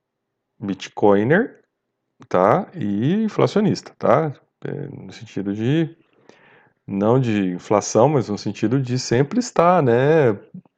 Bitcoiner, 0.57 1.65
tá? 2.29 2.69
E 2.77 3.25
inflacionista, 3.25 3.93
tá? 3.99 4.33
É, 4.65 4.87
no 4.87 5.13
sentido 5.13 5.53
de 5.53 5.97
não 6.87 7.19
de 7.19 7.55
inflação, 7.55 8.09
mas 8.09 8.29
no 8.29 8.39
sentido 8.39 8.81
de 8.81 9.01
sempre 9.01 9.41
estar, 9.41 9.83
né, 9.83 10.31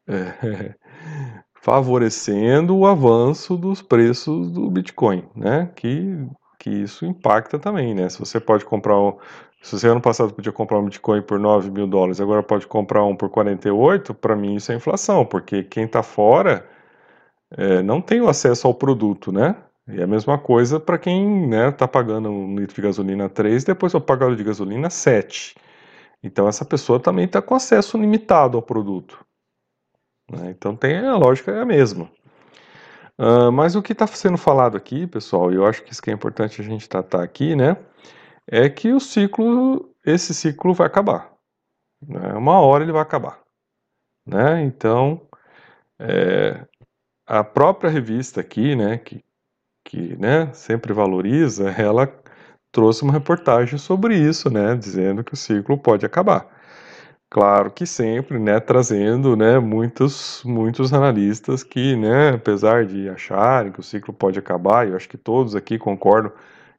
é, 0.08 0.74
favorecendo 1.60 2.74
o 2.74 2.86
avanço 2.86 3.54
dos 3.54 3.82
preços 3.82 4.50
do 4.50 4.70
Bitcoin, 4.70 5.28
né, 5.36 5.70
que, 5.76 6.26
que 6.60 6.70
isso 6.70 7.06
impacta 7.06 7.58
também, 7.58 7.94
né, 7.94 8.08
se 8.10 8.18
você 8.18 8.38
pode 8.38 8.64
comprar, 8.66 8.98
um, 9.00 9.16
se 9.62 9.78
você 9.78 9.88
ano 9.88 10.00
passado 10.00 10.32
podia 10.34 10.52
comprar 10.52 10.78
um 10.78 10.84
Bitcoin 10.84 11.22
por 11.22 11.38
9 11.40 11.70
mil 11.70 11.86
dólares, 11.86 12.20
agora 12.20 12.42
pode 12.42 12.66
comprar 12.66 13.02
um 13.04 13.16
por 13.16 13.30
48, 13.30 14.12
para 14.14 14.36
mim 14.36 14.56
isso 14.56 14.70
é 14.70 14.74
inflação, 14.76 15.24
porque 15.24 15.62
quem 15.64 15.84
está 15.86 16.02
fora 16.02 16.68
é, 17.56 17.82
não 17.82 18.00
tem 18.00 18.20
o 18.20 18.28
acesso 18.28 18.66
ao 18.66 18.74
produto, 18.74 19.32
né, 19.32 19.56
e 19.88 20.00
é 20.00 20.04
a 20.04 20.06
mesma 20.06 20.38
coisa 20.38 20.78
para 20.78 20.98
quem 20.98 21.44
está 21.44 21.56
né, 21.56 21.70
tá 21.72 21.88
pagando 21.88 22.30
um 22.30 22.54
litro 22.54 22.74
de 22.76 22.82
gasolina 22.82 23.28
3, 23.28 23.64
depois 23.64 23.94
eu 23.94 24.00
pago 24.00 24.36
de 24.36 24.44
gasolina 24.44 24.90
7. 24.90 25.56
Então 26.22 26.46
essa 26.46 26.64
pessoa 26.64 27.00
também 27.00 27.24
está 27.24 27.40
com 27.40 27.54
acesso 27.54 27.96
limitado 27.96 28.58
ao 28.58 28.62
produto. 28.62 29.24
Né? 30.30 30.50
Então 30.50 30.76
tem 30.76 30.98
a 30.98 31.16
lógica 31.16 31.50
é 31.50 31.60
a 31.62 31.64
mesma. 31.64 32.10
Mas 33.52 33.76
o 33.76 33.82
que 33.82 33.92
está 33.92 34.06
sendo 34.06 34.38
falado 34.38 34.76
aqui, 34.76 35.06
pessoal, 35.06 35.52
e 35.52 35.56
eu 35.56 35.66
acho 35.66 35.82
que 35.82 35.92
isso 35.92 36.02
que 36.02 36.10
é 36.10 36.14
importante 36.14 36.60
a 36.60 36.64
gente 36.64 36.88
tratar 36.88 37.22
aqui, 37.22 37.54
né, 37.54 37.76
é 38.46 38.68
que 38.68 38.92
o 38.92 39.00
ciclo, 39.00 39.94
esse 40.04 40.34
ciclo 40.34 40.72
vai 40.72 40.86
acabar. 40.86 41.30
Né? 42.06 42.32
Uma 42.32 42.60
hora 42.60 42.82
ele 42.82 42.92
vai 42.92 43.02
acabar. 43.02 43.40
Né? 44.26 44.62
Então, 44.62 45.20
é, 45.98 46.66
a 47.26 47.44
própria 47.44 47.90
revista 47.90 48.40
aqui, 48.40 48.74
né, 48.74 48.98
que, 48.98 49.22
que 49.84 50.16
né, 50.16 50.52
sempre 50.52 50.92
valoriza, 50.92 51.70
ela 51.70 52.12
trouxe 52.72 53.02
uma 53.02 53.12
reportagem 53.12 53.78
sobre 53.78 54.16
isso, 54.16 54.48
né, 54.50 54.74
dizendo 54.76 55.22
que 55.22 55.34
o 55.34 55.36
ciclo 55.36 55.76
pode 55.76 56.06
acabar. 56.06 56.59
Claro 57.30 57.70
que 57.70 57.86
sempre, 57.86 58.38
né, 58.40 58.58
trazendo, 58.58 59.36
né, 59.36 59.58
muitos, 59.60 60.42
muitos 60.44 60.92
analistas 60.92 61.62
que, 61.62 61.94
né, 61.94 62.30
apesar 62.30 62.84
de 62.84 63.08
acharem 63.08 63.70
que 63.70 63.78
o 63.78 63.82
ciclo 63.84 64.12
pode 64.12 64.36
acabar, 64.38 64.88
eu 64.88 64.96
acho 64.96 65.08
que 65.08 65.16
todos 65.16 65.54
aqui 65.54 65.78
concordam 65.78 66.32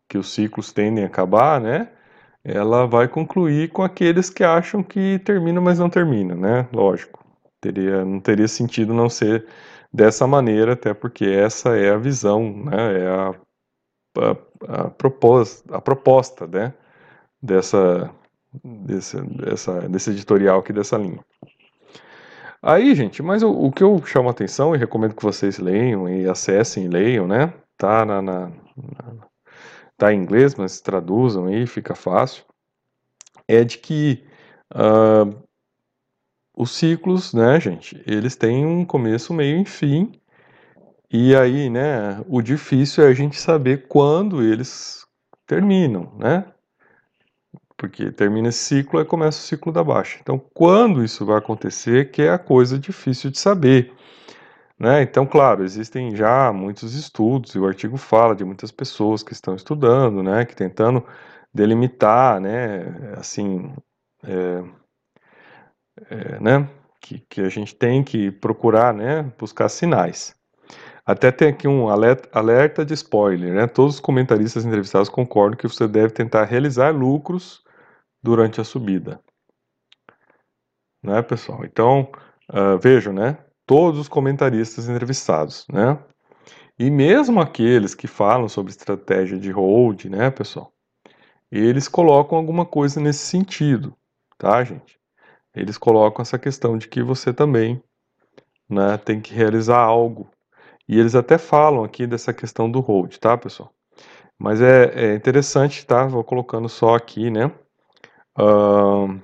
que 0.10 0.17
os 0.17 0.34
ciclos 0.34 0.74
tendem 0.74 1.05
a 1.05 1.08
acabar, 1.08 1.62
né, 1.62 1.89
ela 2.43 2.86
vai 2.88 3.08
concluir 3.08 3.70
com 3.72 3.81
aqueles 3.84 4.29
que 4.29 4.43
acham 4.43 4.84
que 4.84 5.20
termina, 5.20 5.62
mas 5.62 5.79
não 5.79 5.89
termina, 5.89 6.36
né, 6.36 6.67
lógico. 6.74 7.24
Teria, 7.62 8.03
não 8.05 8.20
teria 8.20 8.48
sentido 8.48 8.93
não 8.93 9.10
ser 9.10 9.46
dessa 9.93 10.27
maneira, 10.27 10.74
até 10.74 10.93
porque 10.93 11.25
essa 11.25 11.77
é 11.77 11.91
a 11.91 11.98
visão, 11.98 12.65
né, 12.65 13.03
é 13.03 13.08
a 13.10 13.36
a, 14.17 14.84
a, 14.86 14.89
proposta, 14.89 15.75
a 15.75 15.81
proposta 15.81 16.48
né, 16.48 16.74
dessa, 17.41 18.12
desse, 18.63 19.22
dessa, 19.22 19.81
desse 19.89 20.12
editorial 20.12 20.60
aqui, 20.60 20.74
dessa 20.74 20.98
linha. 20.98 21.24
Aí, 22.62 22.93
gente, 22.93 23.24
mas 23.24 23.41
o, 23.41 23.51
o, 23.51 23.72
que 23.72 23.84
eu 23.84 24.03
chamo 24.05 24.27
a 24.27 24.31
atenção 24.31 24.75
e 24.75 24.77
recomendo 24.77 25.15
que 25.15 25.24
vocês 25.24 25.58
leiam 25.58 26.08
e 26.08 26.29
acessem 26.29 26.86
e 26.86 26.88
leiam, 26.88 27.27
né? 27.27 27.53
Tá, 27.77 28.05
na, 28.05 28.22
na, 28.22 28.48
na, 28.50 29.13
tá 29.98 30.13
em 30.13 30.22
inglês, 30.22 30.53
mas 30.55 30.79
traduzam 30.79 31.48
aí, 31.48 31.65
fica 31.65 31.96
fácil. 31.96 32.46
É 33.48 33.63
de 33.63 33.79
que 33.79 34.24
uh, 34.75 35.36
os 36.55 36.72
ciclos, 36.72 37.34
né, 37.34 37.60
gente, 37.60 38.01
eles 38.05 38.36
têm 38.36 38.65
um 38.65 38.86
começo, 38.86 39.34
meio 39.34 39.62
e 39.62 39.65
fim, 39.65 40.12
e 41.12 41.36
aí, 41.36 41.70
né, 41.70 42.24
o 42.27 42.41
difícil 42.41 43.03
é 43.03 43.08
a 43.08 43.13
gente 43.13 43.39
saber 43.39 43.88
quando 43.88 44.41
eles 44.41 45.05
terminam, 45.46 46.13
né? 46.17 46.46
Porque 47.81 48.11
termina 48.11 48.50
esse 48.50 48.59
ciclo 48.59 49.01
e 49.01 49.05
começa 49.05 49.39
o 49.39 49.41
ciclo 49.41 49.71
da 49.71 49.83
baixa. 49.83 50.19
Então, 50.21 50.38
quando 50.53 51.03
isso 51.03 51.25
vai 51.25 51.39
acontecer, 51.39 52.11
que 52.11 52.21
é 52.21 52.29
a 52.29 52.38
coisa 52.38 52.77
difícil 52.77 53.31
de 53.31 53.39
saber. 53.39 53.91
Né? 54.77 55.01
Então, 55.01 55.25
claro, 55.25 55.63
existem 55.63 56.15
já 56.15 56.53
muitos 56.53 56.93
estudos, 56.93 57.55
e 57.55 57.59
o 57.59 57.65
artigo 57.65 57.97
fala 57.97 58.35
de 58.35 58.45
muitas 58.45 58.71
pessoas 58.71 59.23
que 59.23 59.33
estão 59.33 59.55
estudando, 59.55 60.21
né, 60.21 60.45
que 60.45 60.55
tentando 60.55 61.03
delimitar, 61.51 62.39
né, 62.39 63.15
assim, 63.17 63.73
é, 64.23 64.63
é, 66.07 66.39
né, 66.39 66.69
que, 67.01 67.17
que 67.27 67.41
a 67.41 67.50
gente 67.50 67.73
tem 67.73 68.03
que 68.03 68.29
procurar, 68.29 68.93
né, 68.93 69.23
buscar 69.39 69.69
sinais. 69.69 70.35
Até 71.03 71.31
tem 71.31 71.47
aqui 71.47 71.67
um 71.67 71.89
alerta 71.89 72.85
de 72.85 72.93
spoiler, 72.93 73.51
né? 73.55 73.65
Todos 73.65 73.95
os 73.95 74.00
comentaristas 74.00 74.65
entrevistados 74.65 75.09
concordam 75.09 75.57
que 75.57 75.67
você 75.67 75.88
deve 75.88 76.13
tentar 76.13 76.45
realizar 76.45 76.91
lucros 76.95 77.63
durante 78.22 78.62
a 78.62 78.63
subida. 78.63 79.20
Né, 81.04 81.22
pessoal? 81.22 81.66
Então, 81.66 82.12
uh, 82.50 82.78
vejam, 82.80 83.12
né? 83.12 83.38
Todos 83.66 84.00
os 84.00 84.08
comentaristas 84.08 84.88
entrevistados, 84.88 85.66
né? 85.72 85.98
E 86.78 86.90
mesmo 86.90 87.40
aqueles 87.40 87.96
que 87.96 88.08
falam 88.08 88.48
sobre 88.48 88.72
estratégia 88.72 89.38
de 89.38 89.51
hold, 89.51 90.06
né, 90.06 90.30
pessoal? 90.30 90.72
Eles 91.51 91.88
colocam 91.88 92.38
alguma 92.38 92.66
coisa 92.66 93.00
nesse 93.00 93.25
sentido, 93.25 93.96
tá, 94.38 94.63
gente? 94.63 95.00
Eles 95.54 95.78
colocam 95.78 96.22
essa 96.22 96.40
questão 96.40 96.78
de 96.78 96.88
que 96.88 97.04
você 97.04 97.34
também 97.34 97.84
né, 98.70 98.98
tem 98.98 99.20
que 99.20 99.34
realizar 99.34 99.80
algo 99.80 100.32
e 100.88 101.00
eles 101.00 101.16
até 101.16 101.38
falam 101.38 101.84
aqui 101.84 102.08
dessa 102.08 102.34
questão 102.34 102.70
do 102.70 102.80
hold, 102.80 103.18
tá, 103.18 103.38
pessoal? 103.38 103.74
Mas 104.38 104.62
é, 104.62 105.12
é 105.12 105.16
interessante, 105.16 105.86
tá? 105.86 106.06
Vou 106.06 106.24
colocando 106.24 106.68
só 106.68 106.96
aqui, 106.96 107.30
né? 107.30 107.51
Uh, 108.39 109.19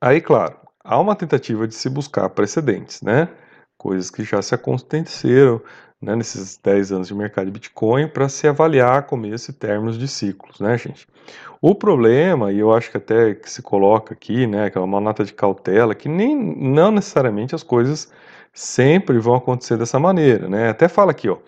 aí, 0.00 0.20
claro, 0.20 0.56
há 0.82 0.98
uma 0.98 1.14
tentativa 1.14 1.66
de 1.66 1.74
se 1.74 1.88
buscar 1.88 2.28
precedentes, 2.30 3.02
né? 3.02 3.28
Coisas 3.76 4.10
que 4.10 4.24
já 4.24 4.40
se 4.40 4.54
aconteceram 4.54 5.60
né, 6.00 6.14
nesses 6.14 6.56
10 6.58 6.92
anos 6.92 7.08
de 7.08 7.14
mercado 7.14 7.46
de 7.46 7.52
Bitcoin 7.52 8.08
para 8.08 8.28
se 8.28 8.46
avaliar 8.46 9.06
começo 9.06 9.50
e 9.50 9.54
términos 9.54 9.98
de 9.98 10.06
ciclos, 10.06 10.60
né, 10.60 10.76
gente? 10.76 11.06
O 11.60 11.74
problema, 11.74 12.52
e 12.52 12.58
eu 12.58 12.72
acho 12.72 12.90
que 12.90 12.96
até 12.98 13.34
que 13.34 13.50
se 13.50 13.62
coloca 13.62 14.12
aqui, 14.14 14.46
né, 14.46 14.70
que 14.70 14.76
é 14.78 14.80
uma 14.80 15.00
nota 15.00 15.24
de 15.24 15.32
cautela, 15.32 15.94
que 15.94 16.08
nem 16.08 16.36
não 16.36 16.90
necessariamente 16.90 17.54
as 17.54 17.62
coisas 17.62 18.12
sempre 18.52 19.18
vão 19.18 19.34
acontecer 19.34 19.76
dessa 19.76 19.98
maneira, 19.98 20.48
né? 20.48 20.68
Até 20.68 20.88
fala 20.88 21.10
aqui, 21.10 21.28
ó, 21.28 21.38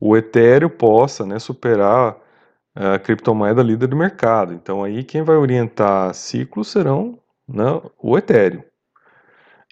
o 0.00 0.16
Ethereum 0.16 0.70
possa, 0.70 1.26
né, 1.26 1.38
superar 1.38 2.16
a 2.74 2.98
criptomoeda 2.98 3.62
líder 3.62 3.86
do 3.86 3.96
mercado. 3.96 4.52
Então 4.52 4.82
aí 4.82 5.04
quem 5.04 5.22
vai 5.22 5.36
orientar 5.36 6.12
ciclos 6.14 6.68
serão 6.68 7.18
né, 7.48 7.80
o 7.98 8.18
Ethereum. 8.18 8.62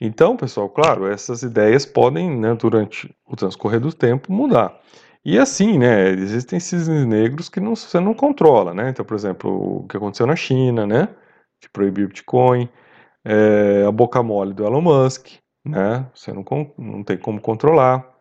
Então, 0.00 0.36
pessoal, 0.36 0.68
claro, 0.68 1.06
essas 1.06 1.42
ideias 1.42 1.86
podem, 1.86 2.36
né, 2.36 2.54
durante 2.54 3.14
o 3.24 3.36
transcorrer 3.36 3.78
do 3.78 3.92
tempo, 3.92 4.32
mudar. 4.32 4.80
E 5.24 5.38
assim, 5.38 5.78
né, 5.78 6.08
existem 6.10 6.58
cisnes 6.58 7.06
negros 7.06 7.48
que 7.48 7.60
não, 7.60 7.76
você 7.76 8.00
não 8.00 8.12
controla, 8.12 8.74
né? 8.74 8.90
Então, 8.90 9.04
por 9.04 9.14
exemplo, 9.14 9.84
o 9.84 9.86
que 9.86 9.96
aconteceu 9.96 10.26
na 10.26 10.34
China, 10.34 10.86
né, 10.86 11.08
de 11.60 11.68
proibir 11.70 12.06
o 12.06 12.08
Bitcoin, 12.08 12.68
é, 13.24 13.84
a 13.86 13.92
boca 13.92 14.20
mole 14.22 14.52
do 14.52 14.64
Elon 14.66 14.80
Musk, 14.80 15.28
né? 15.64 16.06
Você 16.14 16.32
não, 16.32 16.44
não 16.76 17.04
tem 17.04 17.16
como 17.16 17.40
controlar. 17.40 18.11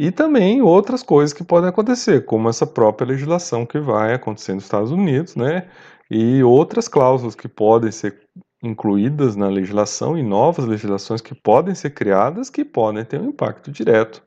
E 0.00 0.12
também 0.12 0.62
outras 0.62 1.02
coisas 1.02 1.32
que 1.32 1.42
podem 1.42 1.68
acontecer, 1.68 2.24
como 2.24 2.48
essa 2.48 2.64
própria 2.64 3.08
legislação 3.08 3.66
que 3.66 3.80
vai 3.80 4.14
acontecer 4.14 4.54
nos 4.54 4.62
Estados 4.62 4.92
Unidos, 4.92 5.34
né? 5.34 5.68
E 6.08 6.40
outras 6.40 6.86
cláusulas 6.86 7.34
que 7.34 7.48
podem 7.48 7.90
ser 7.90 8.20
incluídas 8.62 9.34
na 9.34 9.48
legislação 9.48 10.16
e 10.16 10.22
novas 10.22 10.66
legislações 10.66 11.20
que 11.20 11.34
podem 11.34 11.74
ser 11.74 11.90
criadas 11.90 12.48
que 12.48 12.64
podem 12.64 13.04
ter 13.04 13.20
um 13.20 13.30
impacto 13.30 13.72
direto 13.72 14.22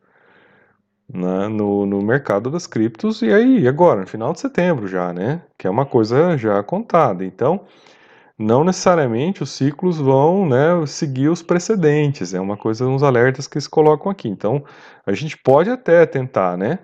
né, 1.13 1.47
no, 1.47 1.85
no 1.85 2.01
mercado 2.01 2.51
das 2.51 2.67
criptos. 2.67 3.21
E 3.21 3.31
aí, 3.31 3.65
agora, 3.65 4.01
no 4.01 4.07
final 4.07 4.33
de 4.33 4.41
setembro 4.41 4.89
já, 4.89 5.13
né? 5.13 5.41
Que 5.57 5.67
é 5.67 5.69
uma 5.69 5.85
coisa 5.85 6.37
já 6.37 6.61
contada. 6.61 7.23
Então, 7.23 7.65
não 8.41 8.63
necessariamente 8.63 9.43
os 9.43 9.51
ciclos 9.51 9.97
vão 9.99 10.47
né, 10.47 10.85
seguir 10.87 11.29
os 11.29 11.41
precedentes, 11.43 12.33
é 12.33 12.39
uma 12.39 12.57
coisa, 12.57 12.85
uns 12.85 13.03
alertas 13.03 13.47
que 13.47 13.59
se 13.61 13.69
colocam 13.69 14.11
aqui. 14.11 14.27
Então, 14.27 14.63
a 15.05 15.13
gente 15.13 15.37
pode 15.37 15.69
até 15.69 16.05
tentar, 16.05 16.57
né? 16.57 16.79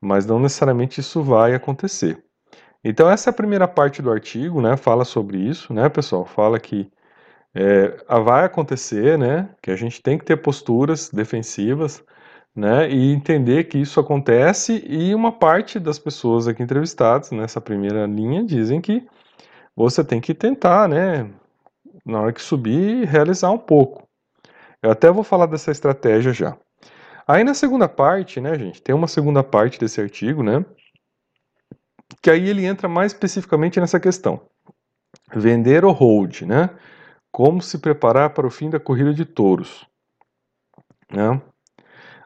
Mas 0.00 0.26
não 0.26 0.38
necessariamente 0.38 1.00
isso 1.00 1.22
vai 1.22 1.54
acontecer. 1.54 2.22
Então, 2.84 3.10
essa 3.10 3.30
é 3.30 3.32
a 3.32 3.34
primeira 3.34 3.66
parte 3.66 4.00
do 4.02 4.10
artigo, 4.10 4.60
né? 4.60 4.76
Fala 4.76 5.04
sobre 5.04 5.38
isso, 5.38 5.72
né, 5.72 5.88
pessoal? 5.88 6.24
Fala 6.24 6.60
que 6.60 6.90
é, 7.54 7.96
vai 8.22 8.44
acontecer, 8.44 9.18
né? 9.18 9.50
Que 9.62 9.70
a 9.70 9.76
gente 9.76 10.02
tem 10.02 10.18
que 10.18 10.24
ter 10.24 10.36
posturas 10.36 11.10
defensivas, 11.10 12.04
né, 12.58 12.90
e 12.90 13.12
entender 13.12 13.64
que 13.64 13.78
isso 13.78 14.00
acontece 14.00 14.84
e 14.84 15.14
uma 15.14 15.30
parte 15.30 15.78
das 15.78 15.96
pessoas 15.98 16.48
aqui 16.48 16.60
entrevistadas 16.60 17.30
nessa 17.30 17.60
primeira 17.60 18.04
linha 18.04 18.44
dizem 18.44 18.80
que 18.80 19.06
você 19.84 20.02
tem 20.02 20.20
que 20.20 20.34
tentar, 20.34 20.88
né, 20.88 21.30
na 22.04 22.20
hora 22.20 22.32
que 22.32 22.42
subir, 22.42 23.06
realizar 23.06 23.50
um 23.50 23.58
pouco. 23.58 24.08
Eu 24.82 24.90
até 24.90 25.10
vou 25.10 25.22
falar 25.22 25.46
dessa 25.46 25.70
estratégia 25.70 26.32
já. 26.32 26.56
Aí 27.26 27.44
na 27.44 27.54
segunda 27.54 27.88
parte, 27.88 28.40
né, 28.40 28.58
gente, 28.58 28.82
tem 28.82 28.94
uma 28.94 29.06
segunda 29.06 29.44
parte 29.44 29.78
desse 29.78 30.00
artigo, 30.00 30.42
né, 30.42 30.64
que 32.20 32.30
aí 32.30 32.48
ele 32.48 32.64
entra 32.64 32.88
mais 32.88 33.12
especificamente 33.12 33.78
nessa 33.78 34.00
questão. 34.00 34.40
Vender 35.32 35.84
ou 35.84 35.92
hold, 35.92 36.42
né? 36.42 36.70
Como 37.30 37.62
se 37.62 37.78
preparar 37.78 38.30
para 38.30 38.46
o 38.46 38.50
fim 38.50 38.70
da 38.70 38.80
corrida 38.80 39.12
de 39.12 39.24
touros, 39.24 39.86
né? 41.12 41.40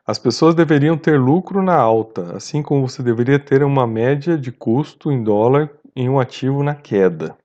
As 0.06 0.18
pessoas 0.18 0.54
deveriam 0.54 0.96
ter 0.96 1.18
lucro 1.18 1.62
na 1.62 1.76
alta, 1.76 2.36
assim 2.36 2.62
como 2.62 2.88
você 2.88 3.02
deveria 3.02 3.38
ter 3.38 3.62
uma 3.62 3.86
média 3.86 4.38
de 4.38 4.50
custo 4.50 5.12
em 5.12 5.22
dólar 5.22 5.70
em 5.94 6.08
um 6.08 6.18
ativo 6.18 6.62
na 6.62 6.74
queda. 6.74 7.36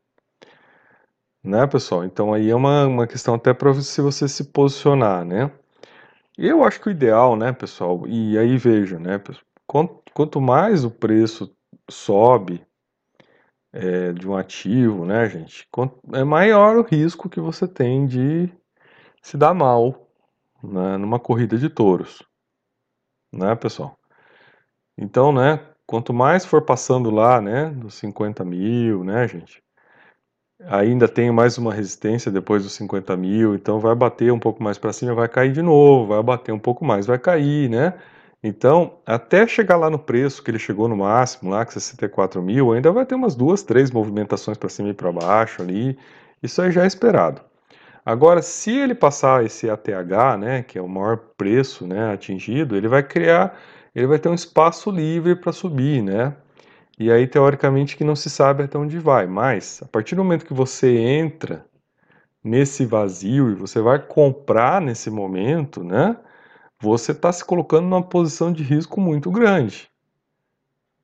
Né, 1.47 1.65
pessoal? 1.65 2.03
Então 2.03 2.33
aí 2.33 2.49
é 2.49 2.55
uma, 2.55 2.85
uma 2.85 3.07
questão 3.07 3.35
até 3.35 3.53
para 3.53 3.73
se 3.75 4.01
você 4.01 4.27
se 4.27 4.43
posicionar, 4.43 5.23
né? 5.23 5.49
Eu 6.37 6.61
acho 6.63 6.81
que 6.81 6.89
o 6.89 6.91
ideal, 6.91 7.37
né, 7.37 7.53
pessoal, 7.53 8.05
e 8.05 8.37
aí 8.37 8.57
veja, 8.57 8.99
né, 8.99 9.21
quanto, 9.65 10.03
quanto 10.13 10.41
mais 10.41 10.83
o 10.83 10.91
preço 10.91 11.55
sobe 11.89 12.65
é, 13.71 14.11
de 14.11 14.27
um 14.27 14.35
ativo, 14.35 15.05
né, 15.05 15.29
gente, 15.29 15.67
é 16.13 16.23
maior 16.25 16.77
o 16.77 16.83
risco 16.83 17.29
que 17.29 17.39
você 17.39 17.65
tem 17.65 18.05
de 18.05 18.51
se 19.21 19.37
dar 19.37 19.53
mal 19.53 20.09
né, 20.61 20.97
numa 20.97 21.19
corrida 21.19 21.57
de 21.57 21.69
touros 21.69 22.23
né, 23.31 23.55
pessoal? 23.55 23.97
Então, 24.97 25.31
né, 25.31 25.65
quanto 25.85 26.13
mais 26.13 26.45
for 26.45 26.61
passando 26.63 27.09
lá, 27.09 27.39
né, 27.41 27.69
dos 27.69 27.93
50 27.95 28.43
mil, 28.43 29.05
né, 29.05 29.25
gente, 29.29 29.63
ainda 30.65 31.07
tem 31.07 31.31
mais 31.31 31.57
uma 31.57 31.73
resistência 31.73 32.31
depois 32.31 32.63
dos 32.63 32.73
50 32.73 33.15
mil, 33.17 33.55
então 33.55 33.79
vai 33.79 33.95
bater 33.95 34.31
um 34.31 34.39
pouco 34.39 34.61
mais 34.63 34.77
para 34.77 34.93
cima, 34.93 35.13
vai 35.13 35.27
cair 35.29 35.51
de 35.53 35.61
novo, 35.61 36.07
vai 36.07 36.23
bater 36.23 36.51
um 36.51 36.59
pouco 36.59 36.83
mais, 36.85 37.05
vai 37.05 37.19
cair, 37.19 37.69
né? 37.69 37.93
Então, 38.43 38.99
até 39.05 39.47
chegar 39.47 39.77
lá 39.77 39.89
no 39.89 39.99
preço 39.99 40.43
que 40.43 40.51
ele 40.51 40.59
chegou 40.59 40.87
no 40.87 40.97
máximo, 40.97 41.49
lá, 41.51 41.65
que 41.65 41.73
64 41.73 42.41
mil, 42.41 42.71
ainda 42.71 42.91
vai 42.91 43.05
ter 43.05 43.15
umas 43.15 43.35
duas, 43.35 43.63
três 43.63 43.91
movimentações 43.91 44.57
para 44.57 44.69
cima 44.69 44.89
e 44.89 44.93
para 44.93 45.11
baixo 45.11 45.61
ali, 45.61 45.97
isso 46.41 46.61
aí 46.61 46.71
já 46.71 46.83
é 46.83 46.87
esperado. 46.87 47.41
Agora, 48.05 48.41
se 48.41 48.71
ele 48.71 48.95
passar 48.95 49.43
esse 49.45 49.69
ATH, 49.69 50.37
né, 50.39 50.63
que 50.63 50.77
é 50.77 50.81
o 50.81 50.87
maior 50.87 51.17
preço, 51.37 51.85
né, 51.85 52.13
atingido, 52.13 52.75
ele 52.75 52.87
vai 52.87 53.03
criar, 53.03 53.59
ele 53.93 54.07
vai 54.07 54.19
ter 54.19 54.29
um 54.29 54.33
espaço 54.33 54.89
livre 54.91 55.35
para 55.35 55.51
subir, 55.51 56.01
né? 56.01 56.33
E 56.97 57.11
aí 57.11 57.27
teoricamente 57.27 57.95
que 57.95 58.03
não 58.03 58.15
se 58.15 58.29
sabe 58.29 58.63
até 58.63 58.77
onde 58.77 58.97
vai, 58.99 59.27
mas 59.27 59.81
a 59.83 59.87
partir 59.87 60.15
do 60.15 60.23
momento 60.23 60.45
que 60.45 60.53
você 60.53 60.97
entra 60.97 61.65
nesse 62.43 62.85
vazio 62.85 63.51
e 63.51 63.55
você 63.55 63.81
vai 63.81 63.99
comprar 63.99 64.81
nesse 64.81 65.09
momento, 65.09 65.83
né? 65.83 66.17
Você 66.81 67.11
está 67.11 67.31
se 67.31 67.43
colocando 67.43 67.87
numa 67.87 68.03
posição 68.03 68.51
de 68.51 68.63
risco 68.63 69.01
muito 69.01 69.31
grande. 69.31 69.89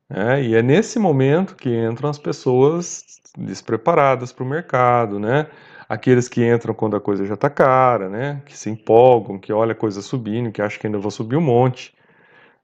Né? 0.10 0.44
E 0.44 0.56
é 0.56 0.62
nesse 0.62 1.00
momento 1.00 1.56
que 1.56 1.70
entram 1.70 2.10
as 2.10 2.20
pessoas 2.20 3.04
despreparadas 3.38 4.32
para 4.32 4.44
o 4.44 4.48
mercado, 4.48 5.20
né? 5.20 5.48
aqueles 5.88 6.28
que 6.28 6.46
entram 6.46 6.74
quando 6.74 6.96
a 6.96 7.02
coisa 7.02 7.26
já 7.26 7.36
está 7.36 7.50
cara, 7.50 8.10
né? 8.10 8.42
Que 8.46 8.58
se 8.58 8.70
empolgam, 8.70 9.38
que 9.40 9.52
olha 9.54 9.74
a 9.74 9.76
coisa 9.76 10.02
subindo, 10.02 10.52
que 10.52 10.62
acha 10.62 10.80
que 10.80 10.88
ainda 10.88 10.98
vou 10.98 11.12
subir 11.12 11.36
um 11.36 11.42
monte. 11.42 11.94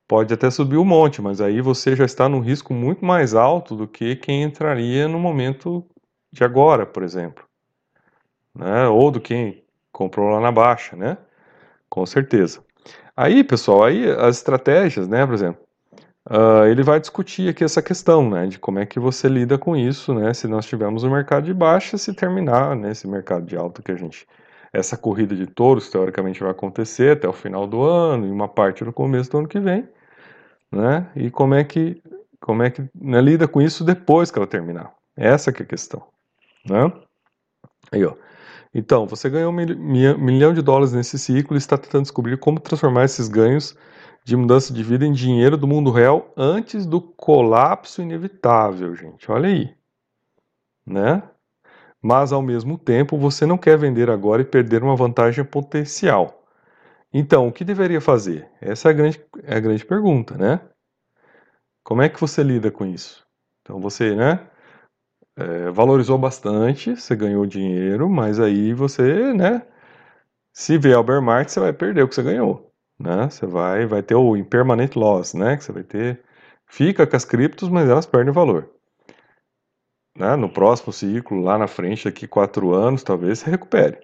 Pode 0.09 0.33
até 0.33 0.49
subir 0.49 0.77
um 0.77 0.83
monte, 0.83 1.21
mas 1.21 1.39
aí 1.39 1.61
você 1.61 1.95
já 1.95 2.03
está 2.03 2.27
num 2.27 2.39
risco 2.39 2.73
muito 2.73 3.05
mais 3.05 3.35
alto 3.35 3.75
do 3.75 3.87
que 3.87 4.15
quem 4.15 4.41
entraria 4.41 5.07
no 5.07 5.19
momento 5.19 5.85
de 6.31 6.43
agora, 6.43 6.83
por 6.83 7.03
exemplo. 7.03 7.45
Né? 8.55 8.87
Ou 8.87 9.11
do 9.11 9.21
quem 9.21 9.63
comprou 9.91 10.29
lá 10.29 10.41
na 10.41 10.51
baixa, 10.51 10.95
né? 10.95 11.15
Com 11.87 12.07
certeza. 12.07 12.61
Aí, 13.15 13.43
pessoal, 13.43 13.83
aí 13.83 14.09
as 14.09 14.37
estratégias, 14.37 15.07
né, 15.07 15.25
por 15.25 15.35
exemplo, 15.35 15.61
Uh, 16.29 16.65
ele 16.67 16.83
vai 16.83 16.99
discutir 16.99 17.49
aqui 17.49 17.63
essa 17.63 17.81
questão, 17.81 18.29
né, 18.29 18.45
de 18.45 18.59
como 18.59 18.77
é 18.77 18.85
que 18.85 18.99
você 18.99 19.27
lida 19.27 19.57
com 19.57 19.75
isso, 19.75 20.13
né, 20.13 20.31
se 20.31 20.47
nós 20.47 20.63
tivermos 20.67 21.03
um 21.03 21.09
mercado 21.09 21.45
de 21.45 21.53
baixa, 21.55 21.97
se 21.97 22.13
terminar, 22.13 22.75
né, 22.75 22.91
esse 22.91 23.07
mercado 23.07 23.47
de 23.47 23.57
alta 23.57 23.81
que 23.81 23.91
a 23.91 23.95
gente, 23.95 24.27
essa 24.71 24.95
corrida 24.95 25.35
de 25.35 25.47
touros, 25.47 25.89
teoricamente 25.89 26.39
vai 26.41 26.51
acontecer 26.51 27.13
até 27.13 27.27
o 27.27 27.33
final 27.33 27.65
do 27.65 27.81
ano, 27.81 28.27
e 28.27 28.29
uma 28.29 28.47
parte 28.47 28.83
no 28.83 28.93
começo 28.93 29.31
do 29.31 29.39
ano 29.39 29.47
que 29.47 29.59
vem, 29.59 29.87
né, 30.71 31.11
e 31.15 31.29
como 31.29 31.53
é 31.53 31.63
que, 31.63 32.01
como 32.39 32.63
é 32.63 32.69
que 32.69 32.87
né, 32.95 33.21
lida 33.21 33.47
com 33.47 33.61
isso 33.61 33.83
depois 33.83 34.31
que 34.31 34.37
ela 34.37 34.47
terminar, 34.47 34.93
essa 35.15 35.51
que 35.51 35.63
é 35.63 35.65
a 35.65 35.69
questão, 35.69 36.07
né, 36.65 36.91
aí 37.91 38.05
ó, 38.05 38.15
então, 38.73 39.07
você 39.07 39.29
ganhou 39.29 39.51
um 39.51 39.55
milhão 39.55 40.53
de 40.53 40.61
dólares 40.61 40.93
nesse 40.93 41.17
ciclo 41.17 41.55
e 41.55 41.57
está 41.57 41.77
tentando 41.77 42.03
descobrir 42.03 42.37
como 42.37 42.59
transformar 42.59 43.03
esses 43.05 43.27
ganhos 43.27 43.75
de 44.23 44.35
mudança 44.35 44.71
de 44.71 44.83
vida 44.83 45.05
em 45.05 45.11
dinheiro 45.11 45.57
do 45.57 45.65
mundo 45.65 45.89
real 45.89 46.31
antes 46.37 46.85
do 46.85 47.01
colapso 47.01 48.01
inevitável, 48.01 48.95
gente. 48.95 49.31
Olha 49.31 49.49
aí. 49.49 49.75
Né? 50.85 51.23
Mas 52.01 52.31
ao 52.31 52.41
mesmo 52.41 52.77
tempo, 52.77 53.17
você 53.17 53.45
não 53.45 53.57
quer 53.57 53.77
vender 53.77 54.09
agora 54.09 54.43
e 54.43 54.45
perder 54.45 54.83
uma 54.83 54.95
vantagem 54.95 55.43
potencial. 55.43 56.38
Então, 57.13 57.47
o 57.47 57.51
que 57.51 57.63
deveria 57.63 57.99
fazer? 58.01 58.49
Essa 58.61 58.89
é 58.89 58.91
a 58.91 58.93
grande, 58.93 59.25
é 59.43 59.55
a 59.55 59.59
grande 59.59 59.85
pergunta, 59.85 60.37
né? 60.37 60.61
Como 61.83 62.01
é 62.01 62.09
que 62.09 62.19
você 62.21 62.43
lida 62.43 62.71
com 62.71 62.85
isso? 62.85 63.25
Então, 63.61 63.79
você, 63.79 64.15
né? 64.15 64.47
É, 65.35 65.71
valorizou 65.71 66.17
bastante, 66.17 66.95
você 66.95 67.15
ganhou 67.15 67.45
dinheiro, 67.45 68.09
mas 68.09 68.39
aí 68.39 68.73
você, 68.73 69.33
né? 69.33 69.65
Se 70.53 70.77
vier 70.77 70.97
o 70.97 71.03
bear 71.03 71.21
market, 71.21 71.49
você 71.49 71.59
vai 71.59 71.73
perder 71.73 72.03
o 72.03 72.07
que 72.09 72.15
você 72.15 72.23
ganhou 72.23 72.69
né? 72.99 73.29
Você 73.29 73.45
vai, 73.45 73.85
vai 73.85 74.03
ter 74.03 74.15
o 74.15 74.35
impermanent 74.35 74.95
loss, 74.95 75.33
né? 75.33 75.55
Que 75.57 75.63
você 75.63 75.71
vai 75.71 75.83
ter, 75.83 76.21
fica 76.67 77.07
com 77.07 77.15
as 77.15 77.25
criptos, 77.25 77.69
mas 77.69 77.89
elas 77.89 78.05
perdem 78.05 78.33
valor. 78.33 78.69
Né? 80.17 80.35
No 80.35 80.49
próximo 80.51 80.91
ciclo, 80.91 81.39
lá 81.41 81.57
na 81.57 81.67
frente, 81.67 82.05
daqui 82.05 82.27
quatro 82.27 82.73
anos, 82.73 83.03
talvez 83.03 83.39
você 83.39 83.49
recupere. 83.51 83.97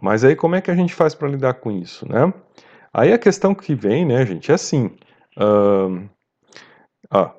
Mas 0.00 0.24
aí 0.24 0.36
como 0.36 0.54
é 0.54 0.60
que 0.60 0.70
a 0.70 0.74
gente 0.74 0.94
faz 0.94 1.14
para 1.14 1.28
lidar 1.28 1.54
com 1.54 1.70
isso, 1.70 2.06
né? 2.10 2.32
Aí 2.92 3.12
a 3.12 3.18
questão 3.18 3.54
que 3.54 3.74
vem, 3.74 4.04
né, 4.04 4.24
gente, 4.24 4.50
é 4.50 4.54
assim. 4.54 4.86
Uh, 5.36 6.08
ah, 7.10 7.34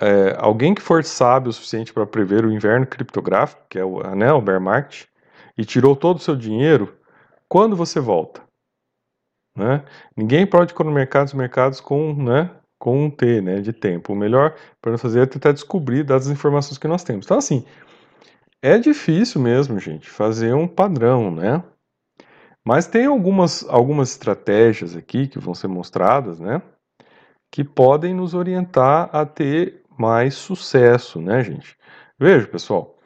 é, 0.00 0.36
alguém 0.38 0.74
que 0.74 0.82
for 0.82 1.02
sábio 1.02 1.48
o 1.48 1.52
suficiente 1.52 1.92
para 1.92 2.06
prever 2.06 2.44
o 2.44 2.52
inverno 2.52 2.86
criptográfico, 2.86 3.62
que 3.68 3.78
é 3.78 3.84
o, 3.84 4.02
né, 4.14 4.32
o 4.32 4.40
bear 4.40 4.60
market, 4.60 5.06
e 5.56 5.64
tirou 5.64 5.96
todo 5.96 6.16
o 6.16 6.20
seu 6.20 6.36
dinheiro, 6.36 6.94
quando 7.48 7.74
você 7.74 7.98
volta? 7.98 8.42
Né? 9.56 9.82
Ninguém 10.14 10.46
pode 10.46 10.74
mercado, 10.84 11.28
os 11.28 11.32
mercados 11.32 11.80
com, 11.80 12.12
né, 12.12 12.50
com 12.78 13.06
um 13.06 13.10
T 13.10 13.40
né, 13.40 13.60
de 13.60 13.72
tempo. 13.72 14.12
O 14.12 14.16
melhor 14.16 14.54
para 14.82 14.98
fazer 14.98 15.20
é 15.20 15.26
tentar 15.26 15.52
descobrir 15.52 16.04
das 16.04 16.26
informações 16.26 16.76
que 16.76 16.86
nós 16.86 17.02
temos. 17.02 17.24
Então, 17.24 17.38
assim, 17.38 17.64
é 18.66 18.78
difícil 18.78 19.40
mesmo, 19.40 19.78
gente, 19.78 20.10
fazer 20.10 20.52
um 20.52 20.66
padrão, 20.66 21.30
né? 21.30 21.62
Mas 22.64 22.88
tem 22.88 23.06
algumas, 23.06 23.64
algumas 23.68 24.10
estratégias 24.10 24.96
aqui 24.96 25.28
que 25.28 25.38
vão 25.38 25.54
ser 25.54 25.68
mostradas, 25.68 26.40
né? 26.40 26.60
Que 27.48 27.62
podem 27.62 28.12
nos 28.12 28.34
orientar 28.34 29.08
a 29.14 29.24
ter 29.24 29.84
mais 29.96 30.34
sucesso, 30.34 31.20
né, 31.20 31.44
gente? 31.44 31.78
Veja, 32.18 32.48
pessoal, 32.48 32.98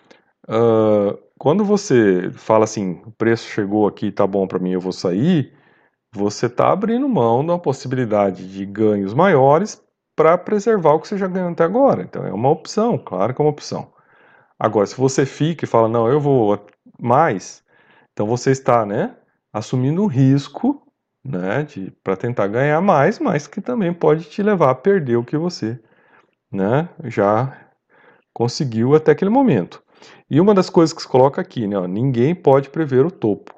uh, 0.49 1.18
quando 1.38 1.62
você 1.62 2.31
fala 2.33 2.64
assim, 2.64 3.03
o 3.05 3.11
preço 3.11 3.46
chegou 3.46 3.87
aqui, 3.87 4.11
tá 4.11 4.27
bom 4.27 4.46
para 4.46 4.59
mim, 4.59 4.73
eu 4.73 4.81
vou 4.81 4.92
sair, 4.92 5.53
você 6.11 6.46
está 6.46 6.73
abrindo 6.73 7.07
mão 7.07 7.44
da 7.44 7.59
possibilidade 7.59 8.51
de 8.51 8.64
ganhos 8.64 9.12
maiores 9.12 9.83
para 10.16 10.38
preservar 10.38 10.94
o 10.94 11.01
que 11.01 11.09
você 11.09 11.18
já 11.18 11.27
ganhou 11.27 11.51
até 11.51 11.64
agora. 11.64 12.03
Então 12.03 12.25
é 12.27 12.33
uma 12.33 12.49
opção, 12.49 12.96
claro 12.96 13.35
que 13.35 13.42
é 13.42 13.44
uma 13.44 13.51
opção. 13.51 13.92
Agora, 14.61 14.87
se 14.87 14.94
você 14.94 15.25
fica 15.25 15.64
e 15.64 15.68
fala, 15.68 15.88
não, 15.88 16.07
eu 16.07 16.20
vou 16.20 16.66
mais, 17.01 17.64
então 18.12 18.27
você 18.27 18.51
está, 18.51 18.85
né, 18.85 19.16
assumindo 19.51 20.03
o 20.03 20.07
risco, 20.07 20.87
né, 21.25 21.66
para 22.05 22.14
tentar 22.14 22.46
ganhar 22.46 22.79
mais, 22.83 23.18
mas 23.18 23.46
que 23.46 23.62
também 23.62 23.90
pode 23.90 24.25
te 24.25 24.42
levar 24.42 24.70
a 24.70 24.75
perder 24.75 25.16
o 25.16 25.25
que 25.25 25.38
você, 25.38 25.81
né, 26.53 26.90
já 27.05 27.59
conseguiu 28.35 28.94
até 28.94 29.12
aquele 29.12 29.31
momento. 29.31 29.83
E 30.29 30.38
uma 30.38 30.53
das 30.53 30.68
coisas 30.68 30.92
que 30.92 31.01
se 31.01 31.09
coloca 31.09 31.40
aqui, 31.40 31.66
né, 31.66 31.79
ó, 31.79 31.87
ninguém 31.87 32.35
pode 32.35 32.68
prever 32.68 33.07
o 33.07 33.11
topo, 33.11 33.55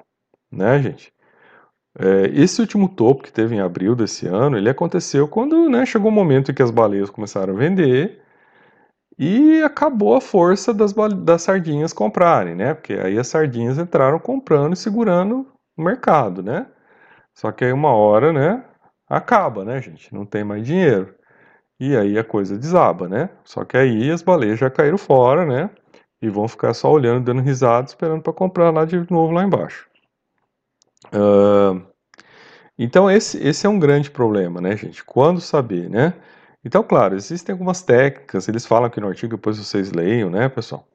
né, 0.49 0.81
gente? 0.81 1.11
É, 1.99 2.27
esse 2.33 2.61
último 2.61 2.87
topo 2.87 3.23
que 3.23 3.31
teve 3.31 3.55
em 3.55 3.59
abril 3.59 3.93
desse 3.93 4.25
ano, 4.25 4.57
ele 4.57 4.69
aconteceu 4.69 5.27
quando 5.27 5.67
né, 5.69 5.85
chegou 5.85 6.09
o 6.09 6.13
um 6.13 6.15
momento 6.15 6.49
em 6.49 6.53
que 6.53 6.63
as 6.63 6.71
baleias 6.71 7.09
começaram 7.09 7.53
a 7.53 7.57
vender 7.57 8.22
e 9.17 9.61
acabou 9.63 10.15
a 10.15 10.21
força 10.21 10.73
das, 10.73 10.93
das 11.23 11.41
sardinhas 11.43 11.93
comprarem, 11.93 12.55
né? 12.55 12.73
Porque 12.73 12.93
aí 12.93 13.17
as 13.17 13.27
sardinhas 13.27 13.77
entraram 13.77 14.19
comprando 14.19 14.73
e 14.73 14.77
segurando 14.77 15.47
o 15.77 15.83
mercado, 15.83 16.41
né? 16.41 16.67
Só 17.33 17.51
que 17.51 17.65
aí 17.65 17.73
uma 17.73 17.93
hora, 17.93 18.31
né? 18.33 18.63
acaba, 19.15 19.63
né, 19.63 19.81
gente? 19.81 20.13
Não 20.13 20.25
tem 20.25 20.43
mais 20.43 20.65
dinheiro. 20.65 21.13
E 21.79 21.95
aí 21.95 22.17
a 22.17 22.23
coisa 22.23 22.57
desaba, 22.57 23.07
né? 23.07 23.29
Só 23.43 23.65
que 23.65 23.77
aí 23.77 24.09
as 24.09 24.21
baleias 24.21 24.59
já 24.59 24.69
caíram 24.69 24.97
fora, 24.97 25.45
né? 25.45 25.69
E 26.21 26.29
vão 26.29 26.47
ficar 26.47 26.73
só 26.73 26.91
olhando, 26.91 27.25
dando 27.25 27.41
risada, 27.41 27.87
esperando 27.87 28.21
para 28.21 28.33
comprar 28.33 28.71
lá 28.71 28.85
de 28.85 28.97
novo 29.11 29.33
lá 29.33 29.43
embaixo. 29.43 29.87
Uh, 31.07 31.85
então 32.77 33.11
esse, 33.11 33.37
esse 33.45 33.67
é 33.67 33.69
um 33.69 33.79
grande 33.79 34.09
problema, 34.09 34.61
né, 34.61 34.75
gente? 34.77 35.03
Quando 35.03 35.41
saber, 35.41 35.89
né? 35.89 36.13
Então, 36.65 36.83
claro, 36.83 37.15
existem 37.15 37.53
algumas 37.53 37.81
técnicas, 37.81 38.47
eles 38.47 38.65
falam 38.65 38.85
aqui 38.85 38.99
no 39.01 39.07
artigo, 39.07 39.35
depois 39.35 39.57
vocês 39.57 39.91
leiam, 39.91 40.29
né, 40.29 40.47
pessoal? 40.47 40.87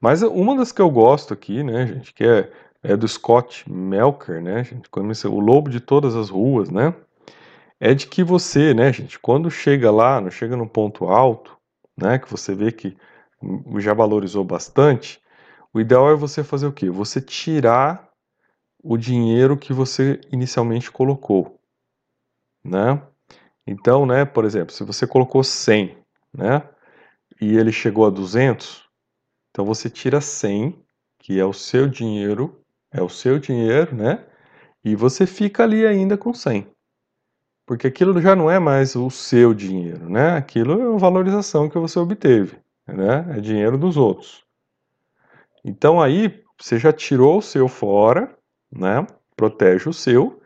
Mas 0.00 0.22
uma 0.22 0.56
das 0.56 0.72
que 0.72 0.82
eu 0.82 0.90
gosto 0.90 1.32
aqui, 1.32 1.62
né, 1.62 1.86
gente, 1.86 2.12
que 2.12 2.24
é, 2.24 2.50
é 2.82 2.96
do 2.96 3.06
Scott 3.06 3.70
Melker, 3.70 4.42
né, 4.42 4.64
gente, 4.64 4.88
o 5.28 5.40
lobo 5.40 5.70
de 5.70 5.80
todas 5.80 6.16
as 6.16 6.28
ruas, 6.28 6.70
né, 6.70 6.92
é 7.78 7.94
de 7.94 8.06
que 8.06 8.24
você, 8.24 8.74
né, 8.74 8.92
gente, 8.92 9.18
quando 9.18 9.50
chega 9.50 9.90
lá, 9.90 10.28
chega 10.30 10.56
num 10.56 10.68
ponto 10.68 11.04
alto, 11.06 11.56
né, 11.96 12.18
que 12.18 12.30
você 12.30 12.54
vê 12.54 12.72
que 12.72 12.96
já 13.78 13.94
valorizou 13.94 14.44
bastante, 14.44 15.20
o 15.72 15.80
ideal 15.80 16.10
é 16.10 16.14
você 16.14 16.44
fazer 16.44 16.66
o 16.66 16.72
quê? 16.72 16.90
Você 16.90 17.20
tirar 17.20 18.08
o 18.82 18.96
dinheiro 18.96 19.56
que 19.56 19.72
você 19.72 20.20
inicialmente 20.30 20.90
colocou, 20.90 21.58
né? 22.64 23.00
Então, 23.66 24.04
né, 24.06 24.24
por 24.24 24.44
exemplo, 24.44 24.72
se 24.72 24.84
você 24.84 25.06
colocou 25.06 25.44
100, 25.44 25.96
né, 26.32 26.62
e 27.40 27.56
ele 27.56 27.72
chegou 27.72 28.06
a 28.06 28.10
200, 28.10 28.88
então 29.50 29.64
você 29.64 29.88
tira 29.88 30.20
100, 30.20 30.78
que 31.18 31.38
é 31.38 31.44
o 31.44 31.52
seu 31.52 31.88
dinheiro, 31.88 32.60
é 32.90 33.02
o 33.02 33.08
seu 33.08 33.38
dinheiro, 33.38 33.94
né, 33.94 34.24
e 34.84 34.96
você 34.96 35.26
fica 35.26 35.62
ali 35.62 35.86
ainda 35.86 36.16
com 36.16 36.34
100. 36.34 36.66
Porque 37.64 37.86
aquilo 37.86 38.20
já 38.20 38.34
não 38.34 38.50
é 38.50 38.58
mais 38.58 38.96
o 38.96 39.08
seu 39.08 39.54
dinheiro, 39.54 40.10
né? 40.10 40.36
Aquilo 40.36 40.72
é 40.72 40.88
uma 40.88 40.98
valorização 40.98 41.68
que 41.68 41.78
você 41.78 41.98
obteve, 41.98 42.58
né? 42.86 43.24
É 43.36 43.40
dinheiro 43.40 43.78
dos 43.78 43.96
outros. 43.96 44.44
Então 45.64 46.00
aí 46.00 46.42
você 46.60 46.78
já 46.78 46.92
tirou 46.92 47.38
o 47.38 47.42
seu 47.42 47.68
fora, 47.68 48.36
né? 48.70 49.06
Protege 49.36 49.88
o 49.88 49.92
seu 49.92 50.41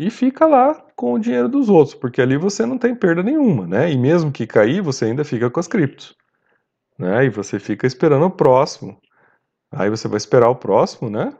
e 0.00 0.08
fica 0.08 0.46
lá 0.46 0.74
com 0.96 1.12
o 1.12 1.18
dinheiro 1.18 1.46
dos 1.46 1.68
outros, 1.68 1.94
porque 1.94 2.22
ali 2.22 2.38
você 2.38 2.64
não 2.64 2.78
tem 2.78 2.94
perda 2.94 3.22
nenhuma, 3.22 3.66
né? 3.66 3.92
E 3.92 3.98
mesmo 3.98 4.32
que 4.32 4.46
cair, 4.46 4.80
você 4.80 5.04
ainda 5.04 5.24
fica 5.24 5.50
com 5.50 5.60
as 5.60 5.68
criptos, 5.68 6.16
né? 6.98 7.26
E 7.26 7.28
você 7.28 7.58
fica 7.58 7.86
esperando 7.86 8.24
o 8.24 8.30
próximo. 8.30 8.98
Aí 9.70 9.90
você 9.90 10.08
vai 10.08 10.16
esperar 10.16 10.48
o 10.48 10.56
próximo, 10.56 11.10
né? 11.10 11.36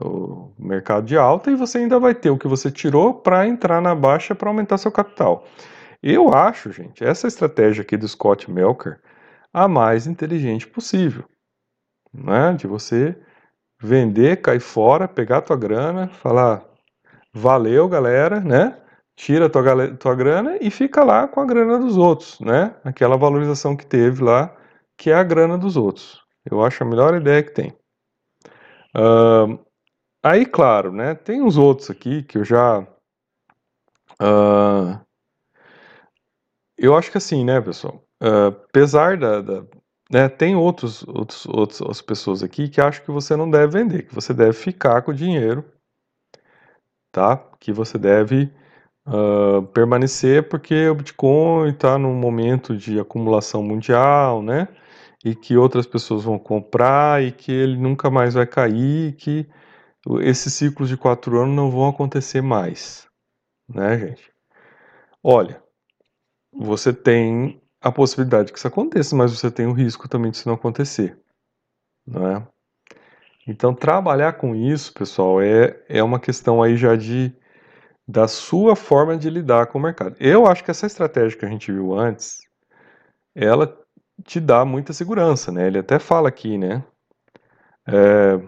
O 0.00 0.52
mercado 0.58 1.06
de 1.06 1.16
alta 1.16 1.52
e 1.52 1.54
você 1.54 1.78
ainda 1.78 2.00
vai 2.00 2.12
ter 2.12 2.30
o 2.30 2.36
que 2.36 2.48
você 2.48 2.68
tirou 2.68 3.14
para 3.14 3.46
entrar 3.46 3.80
na 3.80 3.94
baixa 3.94 4.34
para 4.34 4.50
aumentar 4.50 4.76
seu 4.78 4.90
capital. 4.90 5.46
Eu 6.02 6.34
acho, 6.34 6.72
gente, 6.72 7.04
essa 7.04 7.28
estratégia 7.28 7.82
aqui 7.82 7.96
do 7.96 8.08
Scott 8.08 8.50
Melker 8.50 9.00
a 9.52 9.68
mais 9.68 10.08
inteligente 10.08 10.66
possível, 10.66 11.24
né? 12.12 12.54
De 12.54 12.66
você 12.66 13.16
vender, 13.80 14.42
cair 14.42 14.60
fora, 14.60 15.06
pegar 15.06 15.38
a 15.38 15.42
tua 15.42 15.56
grana, 15.56 16.08
falar 16.08 16.69
valeu, 17.34 17.88
galera, 17.88 18.40
né? 18.40 18.80
Tira 19.16 19.50
tua, 19.50 19.96
tua 19.96 20.14
grana 20.14 20.56
e 20.60 20.70
fica 20.70 21.04
lá 21.04 21.28
com 21.28 21.40
a 21.40 21.44
grana 21.44 21.78
dos 21.78 21.96
outros, 21.96 22.40
né? 22.40 22.74
Aquela 22.84 23.16
valorização 23.16 23.76
que 23.76 23.86
teve 23.86 24.22
lá, 24.22 24.56
que 24.96 25.10
é 25.10 25.14
a 25.14 25.22
grana 25.22 25.58
dos 25.58 25.76
outros. 25.76 26.22
Eu 26.50 26.64
acho 26.64 26.82
a 26.82 26.86
melhor 26.86 27.14
ideia 27.14 27.42
que 27.42 27.52
tem. 27.52 27.72
Uh, 28.96 29.58
aí, 30.22 30.46
claro, 30.46 30.92
né? 30.92 31.14
Tem 31.14 31.42
uns 31.42 31.56
outros 31.56 31.90
aqui 31.90 32.22
que 32.22 32.38
eu 32.38 32.44
já. 32.44 32.80
Uh, 34.20 34.98
eu 36.78 36.96
acho 36.96 37.10
que 37.10 37.18
assim, 37.18 37.44
né, 37.44 37.60
pessoal? 37.60 38.02
Uh, 38.22 38.48
apesar 38.68 39.18
da, 39.18 39.40
da 39.42 39.64
né, 40.10 40.28
tem 40.28 40.56
outros, 40.56 41.04
outros, 41.06 41.46
outras 41.46 42.02
pessoas 42.02 42.42
aqui 42.42 42.68
que 42.68 42.80
acham 42.80 43.04
que 43.04 43.12
você 43.12 43.36
não 43.36 43.48
deve 43.48 43.78
vender, 43.78 44.02
que 44.02 44.14
você 44.14 44.34
deve 44.34 44.54
ficar 44.54 45.02
com 45.02 45.12
o 45.12 45.14
dinheiro 45.14 45.64
tá? 47.12 47.36
Que 47.58 47.72
você 47.72 47.98
deve 47.98 48.52
uh, 49.06 49.62
permanecer 49.68 50.48
porque 50.48 50.88
o 50.88 50.94
Bitcoin 50.94 51.70
está 51.70 51.98
num 51.98 52.14
momento 52.14 52.76
de 52.76 52.98
acumulação 53.00 53.62
mundial, 53.62 54.42
né? 54.42 54.68
E 55.24 55.34
que 55.34 55.56
outras 55.56 55.86
pessoas 55.86 56.24
vão 56.24 56.38
comprar 56.38 57.22
e 57.22 57.32
que 57.32 57.52
ele 57.52 57.76
nunca 57.76 58.10
mais 58.10 58.34
vai 58.34 58.46
cair, 58.46 59.14
que 59.16 59.46
esses 60.22 60.54
ciclos 60.54 60.88
de 60.88 60.96
quatro 60.96 61.38
anos 61.40 61.54
não 61.54 61.70
vão 61.70 61.88
acontecer 61.88 62.40
mais, 62.40 63.06
né, 63.68 63.98
gente? 63.98 64.32
Olha, 65.22 65.62
você 66.52 66.92
tem 66.92 67.60
a 67.80 67.92
possibilidade 67.92 68.52
que 68.52 68.58
isso 68.58 68.68
aconteça, 68.68 69.14
mas 69.14 69.32
você 69.32 69.50
tem 69.50 69.66
o 69.66 69.72
risco 69.72 70.08
também 70.08 70.30
de 70.30 70.38
isso 70.38 70.48
não 70.48 70.54
acontecer, 70.54 71.18
não 72.06 72.26
é? 72.26 72.48
Então, 73.46 73.74
trabalhar 73.74 74.34
com 74.34 74.54
isso, 74.54 74.92
pessoal, 74.92 75.40
é, 75.40 75.82
é 75.88 76.02
uma 76.02 76.20
questão 76.20 76.62
aí 76.62 76.76
já 76.76 76.96
de 76.96 77.34
da 78.06 78.26
sua 78.26 78.74
forma 78.74 79.16
de 79.16 79.30
lidar 79.30 79.68
com 79.68 79.78
o 79.78 79.82
mercado. 79.82 80.16
Eu 80.18 80.46
acho 80.46 80.64
que 80.64 80.70
essa 80.70 80.86
estratégia 80.86 81.38
que 81.38 81.44
a 81.44 81.48
gente 81.48 81.70
viu 81.70 81.94
antes, 81.96 82.40
ela 83.34 83.78
te 84.24 84.40
dá 84.40 84.64
muita 84.64 84.92
segurança, 84.92 85.52
né? 85.52 85.66
Ele 85.68 85.78
até 85.78 85.98
fala 85.98 86.28
aqui, 86.28 86.58
né? 86.58 86.84
É, 87.86 88.40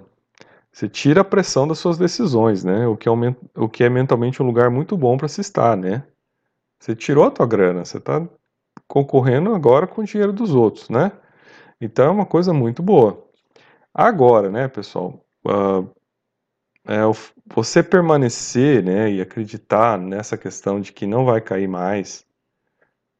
você 0.72 0.88
tira 0.88 1.20
a 1.20 1.24
pressão 1.24 1.68
das 1.68 1.78
suas 1.78 1.98
decisões, 1.98 2.64
né? 2.64 2.87
O 2.87 2.96
que, 2.96 3.09
é, 3.09 3.12
o 3.57 3.68
que 3.68 3.85
é 3.85 3.88
mentalmente 3.90 4.42
um 4.42 4.46
lugar 4.46 4.70
muito 4.70 4.96
bom 4.96 5.16
para 5.16 5.28
se 5.28 5.40
estar, 5.40 5.76
né? 5.76 6.05
Você 6.81 6.96
tirou 6.96 7.24
a 7.24 7.31
tua 7.31 7.46
grana, 7.46 7.85
você 7.85 7.98
está 7.98 8.26
concorrendo 8.88 9.55
agora 9.55 9.87
com 9.87 10.02
o 10.02 10.05
dinheiro 10.05 10.33
dos 10.33 10.55
outros, 10.55 10.88
né? 10.90 11.12
Então 11.81 12.07
é 12.07 12.11
uma 12.11 12.26
coisa 12.26 12.52
muito 12.52 12.83
boa. 12.83 13.24
Agora, 13.94 14.50
né, 14.50 14.68
pessoal, 14.68 15.22
uh, 15.46 15.87
é, 16.87 17.00
você 17.46 17.83
permanecer, 17.83 18.83
né, 18.83 19.11
e 19.11 19.20
acreditar 19.20 19.98
nessa 19.98 20.37
questão 20.37 20.81
de 20.81 20.92
que 20.92 21.07
não 21.07 21.24
vai 21.26 21.40
cair 21.40 21.68
mais, 21.68 22.26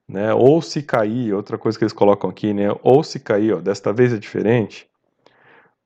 né, 0.09 0.33
ou 0.33 0.63
se 0.63 0.83
cair, 0.83 1.35
outra 1.35 1.59
coisa 1.59 1.79
que 1.79 1.85
eles 1.85 1.93
colocam 1.93 2.31
aqui, 2.31 2.55
né, 2.55 2.69
ou 2.83 3.05
se 3.05 3.21
cair, 3.21 3.55
ó, 3.55 3.61
desta 3.61 3.93
vez 3.93 4.15
é 4.15 4.19
diferente, 4.19 4.89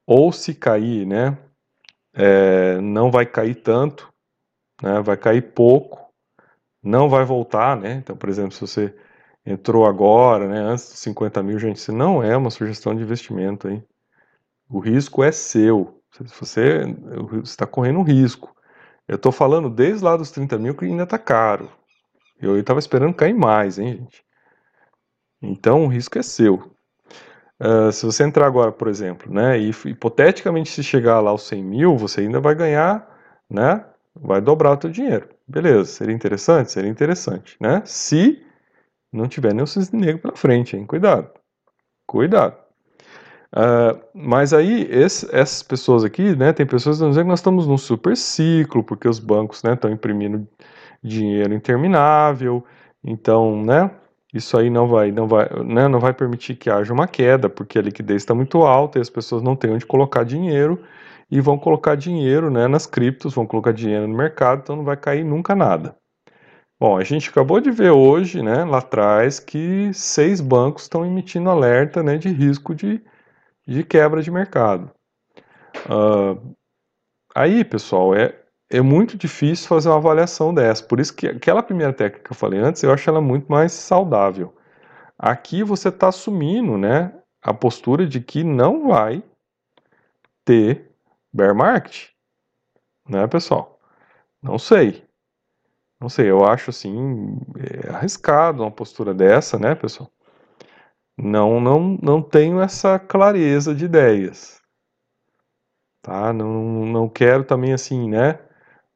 ou 0.06 0.32
se 0.32 0.54
cair, 0.54 1.04
né, 1.04 1.36
é, 2.14 2.80
não 2.80 3.10
vai 3.10 3.26
cair 3.26 3.56
tanto, 3.56 4.12
né, 4.82 5.00
vai 5.00 5.16
cair 5.16 5.52
pouco, 5.52 6.14
não 6.82 7.08
vai 7.08 7.24
voltar, 7.24 7.76
né, 7.76 7.94
então, 7.94 8.16
por 8.16 8.28
exemplo, 8.28 8.52
se 8.52 8.60
você 8.60 8.94
entrou 9.44 9.84
agora, 9.84 10.48
né, 10.48 10.60
antes 10.60 10.90
dos 10.90 11.00
50 11.00 11.42
mil, 11.42 11.58
gente, 11.58 11.76
isso 11.76 11.92
não 11.92 12.22
é 12.22 12.36
uma 12.36 12.50
sugestão 12.50 12.94
de 12.94 13.02
investimento, 13.02 13.68
hein, 13.68 13.84
o 14.68 14.78
risco 14.78 15.22
é 15.22 15.32
seu. 15.32 16.00
Você 16.40 16.84
está 17.42 17.66
correndo 17.66 17.98
um 17.98 18.02
risco. 18.02 18.54
Eu 19.06 19.16
estou 19.16 19.30
falando 19.30 19.70
desde 19.70 20.04
lá 20.04 20.16
dos 20.16 20.30
30 20.30 20.58
mil 20.58 20.74
que 20.74 20.84
ainda 20.84 21.04
está 21.04 21.18
caro. 21.18 21.70
Eu 22.40 22.58
estava 22.58 22.78
esperando 22.78 23.14
cair 23.14 23.34
mais, 23.34 23.78
hein, 23.78 23.98
gente? 23.98 24.24
Então 25.40 25.84
o 25.84 25.88
risco 25.88 26.18
é 26.18 26.22
seu. 26.22 26.70
Uh, 27.58 27.90
se 27.90 28.04
você 28.04 28.24
entrar 28.24 28.46
agora, 28.46 28.70
por 28.70 28.88
exemplo, 28.88 29.32
né, 29.32 29.58
e 29.58 29.70
hipoteticamente 29.70 30.70
se 30.70 30.82
chegar 30.82 31.20
lá 31.20 31.30
aos 31.30 31.46
100 31.46 31.64
mil, 31.64 31.96
você 31.96 32.20
ainda 32.20 32.38
vai 32.38 32.54
ganhar, 32.54 33.08
né, 33.48 33.82
vai 34.14 34.40
dobrar 34.42 34.76
o 34.76 34.80
seu 34.80 34.90
dinheiro. 34.90 35.28
Beleza, 35.48 35.84
seria 35.84 36.14
interessante? 36.14 36.72
Seria 36.72 36.90
interessante, 36.90 37.56
né? 37.60 37.82
Se 37.86 38.44
não 39.12 39.28
tiver 39.28 39.54
nenhum 39.54 39.66
cisne 39.66 40.00
negro 40.00 40.22
pela 40.22 40.36
frente, 40.36 40.76
hein? 40.76 40.84
Cuidado. 40.84 41.30
Cuidado. 42.06 42.65
Uh, 43.56 43.98
mas 44.12 44.52
aí, 44.52 44.86
esse, 44.90 45.26
essas 45.34 45.62
pessoas 45.62 46.04
aqui, 46.04 46.36
né, 46.36 46.52
tem 46.52 46.66
pessoas 46.66 46.98
dizendo 46.98 47.22
que 47.22 47.28
nós 47.28 47.38
estamos 47.38 47.66
num 47.66 47.78
super 47.78 48.14
ciclo, 48.14 48.84
porque 48.84 49.08
os 49.08 49.18
bancos 49.18 49.64
estão 49.64 49.88
né, 49.88 49.94
imprimindo 49.96 50.46
dinheiro 51.02 51.54
interminável, 51.54 52.62
então, 53.02 53.62
né, 53.64 53.90
isso 54.34 54.58
aí 54.58 54.68
não 54.68 54.86
vai, 54.86 55.10
não 55.10 55.26
vai, 55.26 55.48
né, 55.64 55.88
não 55.88 55.98
vai 55.98 56.12
permitir 56.12 56.54
que 56.56 56.68
haja 56.68 56.92
uma 56.92 57.08
queda, 57.08 57.48
porque 57.48 57.78
a 57.78 57.82
liquidez 57.82 58.22
está 58.22 58.34
muito 58.34 58.62
alta 58.62 58.98
e 58.98 59.00
as 59.00 59.08
pessoas 59.08 59.42
não 59.42 59.56
têm 59.56 59.70
onde 59.72 59.86
colocar 59.86 60.22
dinheiro 60.22 60.82
e 61.30 61.40
vão 61.40 61.58
colocar 61.58 61.94
dinheiro, 61.94 62.50
né, 62.50 62.68
nas 62.68 62.86
criptos, 62.86 63.34
vão 63.34 63.46
colocar 63.46 63.72
dinheiro 63.72 64.06
no 64.06 64.14
mercado, 64.14 64.60
então 64.64 64.76
não 64.76 64.84
vai 64.84 64.98
cair 64.98 65.24
nunca 65.24 65.54
nada. 65.54 65.96
Bom, 66.78 66.98
a 66.98 67.04
gente 67.04 67.30
acabou 67.30 67.58
de 67.58 67.70
ver 67.70 67.90
hoje, 67.90 68.42
né, 68.42 68.64
lá 68.66 68.78
atrás, 68.78 69.40
que 69.40 69.90
seis 69.94 70.42
bancos 70.42 70.82
estão 70.82 71.06
emitindo 71.06 71.48
alerta, 71.48 72.02
né, 72.02 72.18
de 72.18 72.28
risco 72.28 72.74
de 72.74 73.00
de 73.66 73.82
quebra 73.82 74.22
de 74.22 74.30
mercado. 74.30 74.90
Uh, 75.86 76.54
aí, 77.34 77.64
pessoal, 77.64 78.14
é, 78.14 78.38
é 78.70 78.80
muito 78.80 79.16
difícil 79.16 79.68
fazer 79.68 79.88
uma 79.88 79.96
avaliação 79.96 80.54
dessa. 80.54 80.84
Por 80.84 81.00
isso 81.00 81.14
que 81.14 81.26
aquela 81.26 81.62
primeira 81.62 81.92
técnica 81.92 82.24
que 82.24 82.32
eu 82.32 82.36
falei 82.36 82.60
antes, 82.60 82.82
eu 82.82 82.92
acho 82.92 83.08
ela 83.08 83.20
muito 83.20 83.50
mais 83.50 83.72
saudável. 83.72 84.56
Aqui 85.18 85.62
você 85.62 85.88
está 85.88 86.08
assumindo 86.08 86.76
né, 86.76 87.12
a 87.42 87.54
postura 87.54 88.06
de 88.06 88.20
que 88.20 88.44
não 88.44 88.88
vai 88.88 89.22
ter 90.44 90.90
bear 91.32 91.54
market. 91.54 92.10
Né, 93.08 93.26
pessoal? 93.26 93.78
Não 94.42 94.58
sei. 94.58 95.04
Não 96.00 96.08
sei, 96.08 96.30
eu 96.30 96.44
acho 96.44 96.70
assim 96.70 97.38
é 97.56 97.90
arriscado 97.90 98.62
uma 98.62 98.70
postura 98.70 99.14
dessa, 99.14 99.58
né, 99.58 99.74
pessoal? 99.74 100.10
Não, 101.18 101.60
não, 101.60 101.98
não 102.02 102.22
tenho 102.22 102.60
essa 102.60 102.98
clareza 102.98 103.74
de 103.74 103.86
ideias, 103.86 104.60
tá? 106.02 106.32
Não, 106.32 106.84
não 106.86 107.08
quero 107.08 107.44
também 107.44 107.72
assim, 107.72 108.08
né? 108.10 108.38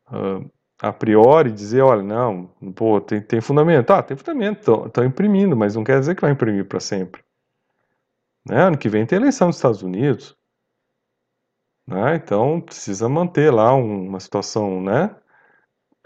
Uh, 0.08 0.50
a 0.82 0.92
priori 0.92 1.52
dizer, 1.52 1.82
olha, 1.82 2.02
não, 2.02 2.46
pô, 2.74 3.00
tem, 3.00 3.20
tem 3.20 3.40
fundamento. 3.40 3.86
Tá, 3.86 4.02
tem 4.02 4.16
fundamento, 4.16 4.86
estão 4.86 5.04
imprimindo, 5.04 5.56
mas 5.56 5.76
não 5.76 5.84
quer 5.84 6.00
dizer 6.00 6.14
que 6.14 6.22
vai 6.22 6.30
imprimir 6.32 6.66
para 6.66 6.80
sempre. 6.80 7.22
Né? 8.46 8.62
Ano 8.62 8.78
que 8.78 8.88
vem 8.88 9.06
tem 9.06 9.18
eleição 9.18 9.48
nos 9.48 9.56
Estados 9.56 9.82
Unidos. 9.82 10.36
Né? 11.86 12.16
Então 12.16 12.60
precisa 12.60 13.08
manter 13.08 13.52
lá 13.52 13.74
uma 13.74 14.20
situação 14.20 14.82
né, 14.82 15.14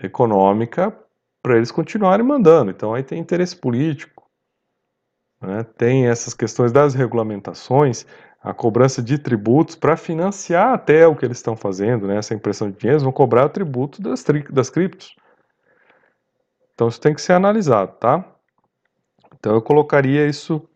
econômica 0.03 0.96
para 1.42 1.57
eles 1.57 1.70
continuarem 1.70 2.27
mandando. 2.27 2.70
Então 2.70 2.94
aí 2.94 3.03
tem 3.03 3.20
interesse 3.20 3.57
político. 3.57 4.13
Né? 5.45 5.65
Tem 5.77 6.07
essas 6.07 6.35
questões 6.35 6.73
das 6.73 6.95
regulamentações, 6.95 8.07
a 8.43 8.53
cobrança 8.53 9.03
de 9.03 9.19
tributos 9.19 9.75
para 9.75 9.97
financiar 9.97 10.75
até 10.75 11.07
o 11.07 11.17
que 11.17 11.25
eles 11.25 11.39
estão 11.39 11.57
fazendo, 11.57 12.07
né? 12.07 12.17
essa 12.17 12.35
impressão 12.35 12.71
de 12.71 12.79
dinheiro, 12.79 13.03
vão 13.03 13.13
cobrar 13.13 13.47
o 13.47 13.51
tributo 13.51 14.03
das, 14.03 14.25
das 14.51 14.71
criptos. 14.71 15.17
Então 16.75 16.89
isso 16.89 17.01
tem 17.01 17.15
que 17.15 17.23
ser 17.23 17.33
analisado, 17.35 17.93
tá? 17.99 18.25
Então 19.39 19.55
eu 19.55 19.63
colocaria 19.63 20.27
isso 20.27 20.69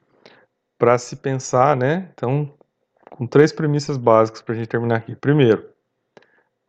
para 0.79 0.97
se 0.97 1.17
pensar, 1.17 1.77
né? 1.77 2.09
Então, 2.15 2.55
com 3.11 3.27
três 3.27 3.53
premissas 3.53 3.97
básicas 3.97 4.41
para 4.41 4.55
a 4.55 4.59
gente 4.59 4.69
terminar 4.69 4.97
aqui. 4.97 5.17
Primeiro, 5.17 5.69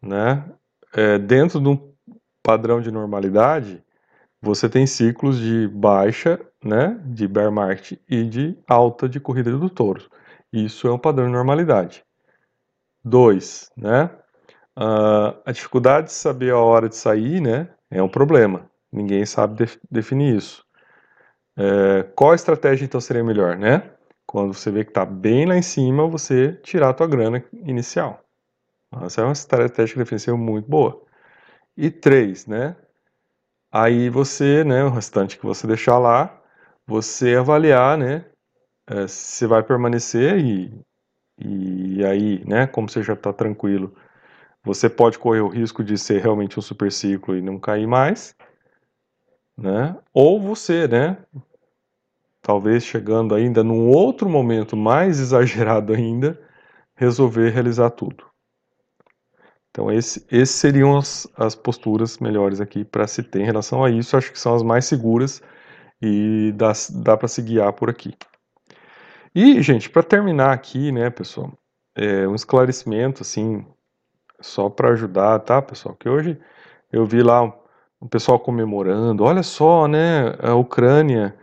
né? 0.02 0.44
É, 0.94 1.20
dentro 1.20 1.62
de 1.62 1.68
um 1.68 1.94
padrão 2.42 2.82
de 2.82 2.90
normalidade, 2.90 3.84
você 4.42 4.68
tem 4.68 4.88
ciclos 4.88 5.38
de 5.38 5.68
baixa, 5.68 6.40
né? 6.64 7.00
De 7.06 7.28
bear 7.28 7.52
market 7.52 8.00
e 8.08 8.24
de 8.24 8.58
alta 8.68 9.08
de 9.08 9.20
corrida 9.20 9.52
do 9.58 9.70
touro. 9.70 10.10
Isso 10.52 10.88
é 10.88 10.92
um 10.92 10.98
padrão 10.98 11.28
de 11.28 11.32
normalidade. 11.32 12.04
Dois, 13.04 13.72
né? 13.78 14.10
Uh, 14.78 15.36
a 15.46 15.52
dificuldade 15.52 16.08
de 16.08 16.14
saber 16.14 16.52
a 16.52 16.58
hora 16.58 16.90
de 16.90 16.96
sair, 16.96 17.42
né? 17.42 17.70
É 17.92 18.02
um 18.02 18.10
problema. 18.10 18.70
Ninguém 18.92 19.26
sabe 19.26 19.56
def 19.56 19.78
definir 19.90 20.36
isso. 20.36 20.66
É, 21.58 22.04
qual 22.16 22.34
estratégia 22.34 22.86
então 22.86 23.02
seria 23.02 23.24
melhor, 23.24 23.58
né? 23.58 23.92
Quando 24.26 24.54
você 24.54 24.72
vê 24.72 24.86
que 24.86 24.92
está 24.92 25.06
bem 25.06 25.46
lá 25.46 25.58
em 25.58 25.62
cima, 25.62 26.08
você 26.08 26.54
tirar 26.64 26.90
a 26.90 26.94
tua 26.94 27.08
grana 27.08 27.44
inicial. 27.52 28.24
Essa 29.04 29.22
é 29.22 29.24
uma 29.26 29.34
estratégia 29.34 29.98
defensiva 29.98 30.38
muito 30.38 30.70
boa. 30.70 31.02
E 31.76 31.92
três, 31.92 32.46
né? 32.46 32.76
Aí 33.72 34.10
você, 34.10 34.64
né, 34.64 34.84
o 34.84 34.90
restante 34.90 35.38
que 35.38 35.46
você 35.46 35.68
deixar 35.68 35.98
lá, 36.00 36.39
você 36.90 37.36
avaliar, 37.36 37.96
né, 37.98 38.26
é, 38.88 39.08
se 39.08 39.46
vai 39.46 39.62
permanecer 39.62 40.40
e, 40.40 40.74
e 41.38 42.04
aí, 42.04 42.44
né, 42.46 42.66
como 42.66 42.90
você 42.90 43.04
já 43.04 43.14
está 43.14 43.32
tranquilo, 43.32 43.96
você 44.64 44.90
pode 44.90 45.20
correr 45.20 45.42
o 45.42 45.48
risco 45.48 45.84
de 45.84 45.98
ser 46.00 46.20
realmente 46.20 46.58
um 46.58 46.62
super 46.64 46.92
ciclo 46.92 47.38
e 47.38 47.42
não 47.42 47.60
cair 47.60 47.86
mais, 47.88 48.36
né? 49.56 49.96
Ou 50.14 50.42
você, 50.42 50.88
né, 50.88 51.18
talvez 52.42 52.84
chegando 52.84 53.36
ainda 53.36 53.64
num 53.64 53.90
outro 53.90 54.28
momento 54.28 54.76
mais 54.76 55.20
exagerado 55.22 55.94
ainda, 55.94 56.42
resolver 56.96 57.52
realizar 57.52 57.92
tudo. 57.92 58.26
Então, 59.70 59.92
esse, 59.92 60.26
esses 60.32 60.56
seriam 60.56 60.98
as, 60.98 61.28
as 61.38 61.54
posturas 61.54 62.18
melhores 62.18 62.60
aqui 62.60 62.84
para 62.84 63.06
se 63.06 63.22
ter 63.22 63.42
em 63.42 63.46
relação 63.46 63.84
a 63.84 63.92
isso. 63.92 64.18
Acho 64.18 64.32
que 64.32 64.40
são 64.40 64.56
as 64.56 64.64
mais 64.64 64.86
seguras 64.86 65.42
e 66.02 66.54
dá, 66.56 66.72
dá 67.04 67.18
para 67.18 67.28
se 67.28 67.42
guiar 67.42 67.74
por 67.74 67.90
aqui. 67.90 68.14
E, 69.34 69.62
gente, 69.62 69.90
para 69.90 70.04
terminar 70.04 70.52
aqui, 70.52 70.92
né, 70.92 71.10
pessoal, 71.10 71.52
é 71.96 72.28
um 72.28 72.36
esclarecimento, 72.36 73.22
assim, 73.22 73.66
só 74.42 74.70
para 74.70 74.90
ajudar, 74.90 75.40
tá, 75.40 75.62
pessoal? 75.62 75.96
Que 75.96 76.10
hoje 76.10 76.40
eu 76.92 77.06
vi 77.06 77.22
lá 77.22 77.44
um, 78.02 78.08
pessoal 78.08 78.40
comemorando, 78.40 79.24
olha 79.24 79.44
só, 79.44 79.88
né, 79.88 80.36
a 80.40 80.56
Ucrânia 80.56 81.36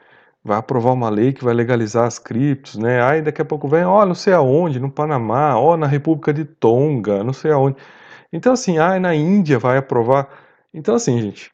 vai 0.42 0.58
aprovar 0.58 0.92
uma 0.92 1.10
lei 1.10 1.32
que 1.32 1.44
vai 1.44 1.54
legalizar 1.54 2.06
as 2.06 2.18
criptos, 2.18 2.76
né? 2.76 3.02
Aí 3.02 3.20
daqui 3.22 3.42
a 3.42 3.44
pouco 3.44 3.68
vem, 3.68 3.84
ó, 3.84 4.06
não 4.06 4.14
sei 4.14 4.32
aonde, 4.32 4.78
no 4.80 4.90
Panamá, 4.90 5.58
ó, 5.58 5.76
na 5.76 5.86
República 5.86 6.32
de 6.32 6.44
Tonga, 6.44 7.24
não 7.24 7.32
sei 7.32 7.50
aonde. 7.50 7.76
Então, 8.32 8.52
assim, 8.52 8.78
ah, 8.78 8.98
na 9.00 9.14
Índia 9.14 9.58
vai 9.58 9.78
aprovar. 9.78 10.28
Então, 10.72 10.94
assim, 10.94 11.20
gente, 11.20 11.50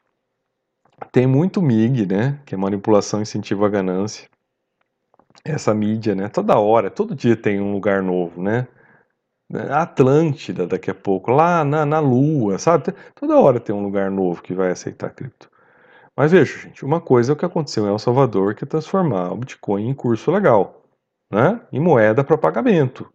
tem 1.11 1.27
muito 1.27 1.61
MIG, 1.61 2.05
né? 2.05 2.39
Que 2.45 2.55
é 2.55 2.57
manipulação 2.57 3.21
incentiva 3.21 3.65
a 3.65 3.69
ganância 3.69 4.27
essa 5.43 5.73
mídia, 5.73 6.15
né? 6.15 6.29
Toda 6.29 6.57
hora, 6.57 6.89
todo 6.89 7.15
dia 7.15 7.35
tem 7.35 7.59
um 7.59 7.73
lugar 7.73 8.01
novo, 8.01 8.41
né? 8.41 8.67
Atlântida 9.71 10.65
daqui 10.65 10.89
a 10.89 10.95
pouco, 10.95 11.31
lá 11.31 11.63
na, 11.63 11.85
na 11.85 11.99
Lua, 11.99 12.57
sabe? 12.57 12.93
Toda 13.15 13.37
hora 13.39 13.59
tem 13.59 13.75
um 13.75 13.83
lugar 13.83 14.09
novo 14.09 14.41
que 14.41 14.53
vai 14.53 14.71
aceitar 14.71 15.11
cripto. 15.11 15.49
Mas 16.15 16.31
veja, 16.31 16.57
gente, 16.59 16.85
uma 16.85 17.01
coisa 17.01 17.31
é 17.31 17.33
o 17.33 17.35
que 17.35 17.45
aconteceu 17.45 17.85
em 17.85 17.89
El 17.89 17.99
Salvador, 17.99 18.55
que 18.55 18.63
é 18.63 18.67
transformar 18.67 19.31
o 19.31 19.37
Bitcoin 19.37 19.89
em 19.89 19.93
curso 19.93 20.31
legal, 20.31 20.83
né? 21.31 21.61
Em 21.71 21.79
moeda 21.79 22.23
para 22.23 22.37
pagamento. 22.37 23.07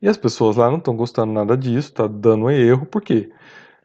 E 0.00 0.08
as 0.08 0.16
pessoas 0.16 0.56
lá 0.56 0.70
não 0.70 0.78
estão 0.78 0.96
gostando 0.96 1.32
nada 1.32 1.56
disso, 1.56 1.90
está 1.90 2.06
dando 2.06 2.50
erro, 2.50 2.86
por 2.86 3.02
quê? 3.02 3.30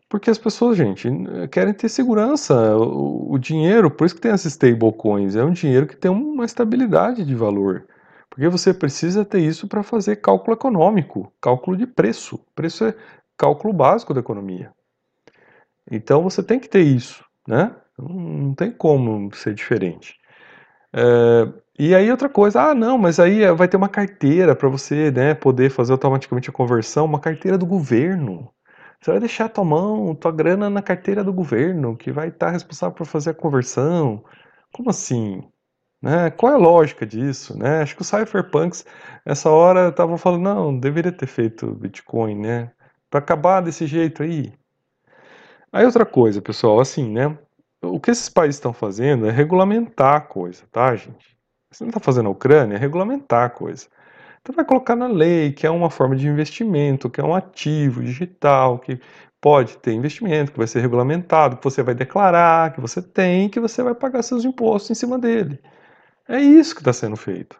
Porque 0.09 0.29
as 0.29 0.37
pessoas, 0.37 0.77
gente, 0.77 1.09
querem 1.51 1.73
ter 1.73 1.89
segurança. 1.89 2.77
O, 2.77 3.33
o 3.33 3.37
dinheiro, 3.37 3.91
por 3.91 4.05
isso 4.05 4.15
que 4.15 4.21
tem 4.21 4.31
as 4.31 4.45
stablecoins, 4.45 5.35
é 5.35 5.43
um 5.43 5.51
dinheiro 5.51 5.85
que 5.85 5.97
tem 5.97 6.09
uma 6.09 6.45
estabilidade 6.45 7.25
de 7.25 7.35
valor. 7.35 7.85
Porque 8.29 8.47
você 8.47 8.73
precisa 8.73 9.25
ter 9.25 9.39
isso 9.39 9.67
para 9.67 9.83
fazer 9.83 10.17
cálculo 10.17 10.55
econômico, 10.55 11.31
cálculo 11.41 11.75
de 11.75 11.87
preço. 11.87 12.39
Preço 12.55 12.85
é 12.85 12.95
cálculo 13.37 13.73
básico 13.73 14.13
da 14.13 14.19
economia. 14.19 14.71
Então 15.89 16.21
você 16.23 16.43
tem 16.43 16.59
que 16.59 16.69
ter 16.69 16.81
isso, 16.81 17.23
né? 17.47 17.75
Não 17.97 18.53
tem 18.53 18.71
como 18.71 19.33
ser 19.35 19.53
diferente. 19.53 20.15
É, 20.93 21.47
e 21.79 21.95
aí 21.95 22.09
outra 22.11 22.29
coisa, 22.29 22.61
ah 22.61 22.75
não, 22.75 22.97
mas 22.97 23.19
aí 23.19 23.49
vai 23.53 23.67
ter 23.67 23.77
uma 23.77 23.89
carteira 23.89 24.55
para 24.55 24.69
você 24.69 25.11
né, 25.11 25.33
poder 25.33 25.69
fazer 25.69 25.91
automaticamente 25.93 26.49
a 26.49 26.53
conversão, 26.53 27.05
uma 27.05 27.19
carteira 27.19 27.57
do 27.57 27.65
governo. 27.65 28.51
Você 29.07 29.11
vai 29.11 29.19
deixar 29.21 29.47
tua 29.47 29.63
mão, 29.63 30.13
tua 30.13 30.33
grana 30.33 30.69
na 30.69 30.81
carteira 30.81 31.23
do 31.23 31.31
governo, 31.31 31.95
que 31.95 32.11
vai 32.11 32.27
estar 32.27 32.49
responsável 32.49 32.93
por 32.93 33.05
fazer 33.05 33.29
a 33.29 33.33
conversão. 33.33 34.21
Como 34.73 34.89
assim? 34.89 35.41
Né? 36.01 36.29
Qual 36.31 36.51
é 36.51 36.55
a 36.55 36.57
lógica 36.57 37.05
disso? 37.05 37.57
Né? 37.57 37.81
Acho 37.81 37.95
que 37.95 38.01
os 38.01 38.07
cypherpunks, 38.09 38.85
essa 39.23 39.49
hora, 39.49 39.87
estavam 39.87 40.17
falando, 40.17 40.41
não, 40.41 40.77
deveria 40.77 41.13
ter 41.13 41.25
feito 41.25 41.73
Bitcoin, 41.73 42.35
né? 42.35 42.69
Para 43.09 43.19
acabar 43.19 43.61
desse 43.61 43.87
jeito 43.87 44.23
aí. 44.23 44.51
Aí 45.71 45.85
outra 45.85 46.05
coisa, 46.05 46.41
pessoal, 46.41 46.77
assim, 46.81 47.09
né? 47.09 47.39
O 47.81 48.01
que 48.01 48.11
esses 48.11 48.27
países 48.27 48.57
estão 48.57 48.73
fazendo 48.73 49.25
é 49.25 49.31
regulamentar 49.31 50.15
a 50.15 50.21
coisa, 50.21 50.65
tá, 50.69 50.93
gente? 50.97 51.37
Você 51.71 51.85
não 51.85 51.91
está 51.91 52.01
fazendo 52.01 52.27
a 52.27 52.31
Ucrânia, 52.33 52.75
é 52.75 52.77
regulamentar 52.77 53.45
a 53.45 53.49
coisa. 53.49 53.87
Então 54.47 54.55
vai 54.55 54.63
colocar 54.63 54.95
na 54.95 55.07
lei 55.07 55.51
que 55.51 55.67
é 55.67 55.69
uma 55.69 55.89
forma 55.89 56.15
de 56.15 56.25
investimento, 56.25 57.09
que 57.09 57.19
é 57.19 57.23
um 57.23 57.35
ativo 57.35 58.01
digital, 58.01 58.79
que 58.79 58.97
pode 59.41 59.77
ter 59.79 59.91
investimento, 59.91 60.53
que 60.53 60.57
vai 60.57 60.67
ser 60.67 60.79
regulamentado, 60.79 61.57
que 61.57 61.63
você 61.65 61.83
vai 61.83 61.93
declarar, 61.93 62.71
que 62.71 62.79
você 62.79 63.01
tem, 63.01 63.49
que 63.49 63.59
você 63.59 63.83
vai 63.83 63.93
pagar 63.93 64.23
seus 64.23 64.45
impostos 64.45 64.91
em 64.91 64.93
cima 64.95 65.19
dele. 65.19 65.59
É 66.29 66.39
isso 66.39 66.73
que 66.73 66.79
está 66.79 66.93
sendo 66.93 67.17
feito. 67.17 67.59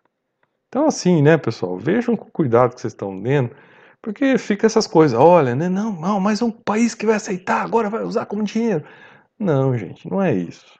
Então, 0.70 0.88
assim, 0.88 1.22
né, 1.22 1.36
pessoal, 1.36 1.78
vejam 1.78 2.16
com 2.16 2.32
cuidado 2.32 2.74
que 2.74 2.80
vocês 2.80 2.94
estão 2.94 3.20
lendo, 3.20 3.54
porque 4.02 4.38
fica 4.38 4.66
essas 4.66 4.88
coisas, 4.88 5.20
olha, 5.20 5.54
né, 5.56 5.68
não, 5.68 5.92
não, 5.92 6.22
mas 6.22 6.42
é 6.42 6.46
um 6.46 6.52
país 6.52 6.96
que 6.96 7.06
vai 7.06 7.16
aceitar, 7.18 7.64
agora 7.64 7.90
vai 7.90 8.04
usar 8.04 8.26
como 8.28 8.44
dinheiro. 8.44 8.86
Não, 9.38 9.78
gente, 9.78 10.10
não 10.10 10.22
é 10.22 10.34
isso. 10.34 10.80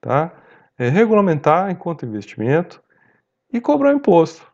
Tá? 0.00 0.32
É 0.78 0.88
regulamentar 0.88 1.70
enquanto 1.70 2.06
investimento 2.06 2.82
e 3.52 3.60
cobrar 3.60 3.92
imposto 3.92 4.53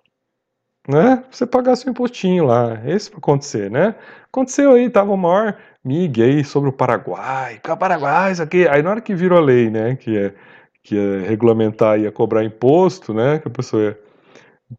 né? 0.89 1.25
Você 1.31 1.47
pagar 1.47 1.77
seu 1.77 1.91
impostinho 1.91 2.45
lá. 2.45 2.81
Esse 2.87 3.11
vai 3.11 3.19
acontecer, 3.19 3.71
né? 3.71 3.95
Aconteceu 4.27 4.73
aí, 4.73 4.89
tava 4.91 5.13
o 5.13 5.17
maior 5.17 5.57
mig 5.85 6.23
aí 6.23 6.45
sobre 6.45 6.71
o 6.71 6.73
Paraguai. 6.73 7.61
O 7.69 7.77
Paraguai, 7.77 8.33
isso 8.33 8.43
aqui. 8.43 8.67
Aí 8.69 8.83
na 8.83 8.91
hora 8.91 9.01
que 9.01 9.15
virou 9.15 9.39
a 9.39 9.43
lei, 9.43 9.71
né? 9.71 9.97
Que 9.97 10.17
é, 10.17 10.35
que 10.83 10.99
é 10.99 11.29
regulamentar 11.29 11.99
e 11.99 12.11
cobrar 12.11 12.45
imposto, 12.45 13.13
né? 13.15 13.39
Que 13.39 13.49
a 13.49 13.51
pessoa 13.51 13.83
ia 13.83 13.99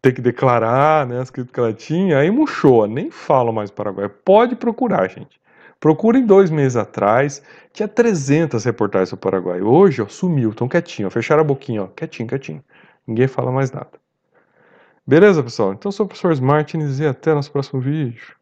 ter 0.01 0.13
que 0.13 0.21
declarar, 0.21 1.07
né? 1.07 1.19
As 1.19 1.29
que 1.29 1.45
ela 1.57 1.73
tinha. 1.73 2.19
Aí 2.19 2.31
murchou, 2.31 2.87
nem 2.87 3.11
falo 3.11 3.51
mais 3.51 3.71
Paraguai. 3.71 4.09
Pode 4.09 4.55
procurar, 4.55 5.09
gente. 5.09 5.41
Procurem 5.81 6.25
dois 6.25 6.51
meses 6.51 6.75
atrás, 6.75 7.41
tinha 7.73 7.87
300 7.87 8.63
reportagens 8.65 9.09
sobre 9.09 9.21
o 9.27 9.31
Paraguai. 9.31 9.61
Hoje, 9.63 10.01
ó, 10.01 10.07
sumiu, 10.07 10.53
tão 10.53 10.67
quietinho, 10.67 11.07
ó, 11.07 11.11
fecharam 11.11 11.41
a 11.41 11.43
boquinha, 11.43 11.83
ó, 11.83 11.87
quietinho, 11.87 12.29
quietinho. 12.29 12.63
Ninguém 13.07 13.27
fala 13.27 13.51
mais 13.51 13.71
nada. 13.71 14.00
Beleza, 15.05 15.43
pessoal? 15.43 15.73
Então, 15.73 15.91
sou 15.91 16.05
o 16.05 16.09
professor 16.09 16.39
Martins 16.41 16.99
e 16.99 17.05
até 17.05 17.33
nosso 17.35 17.51
próximo 17.51 17.79
vídeo. 17.81 18.35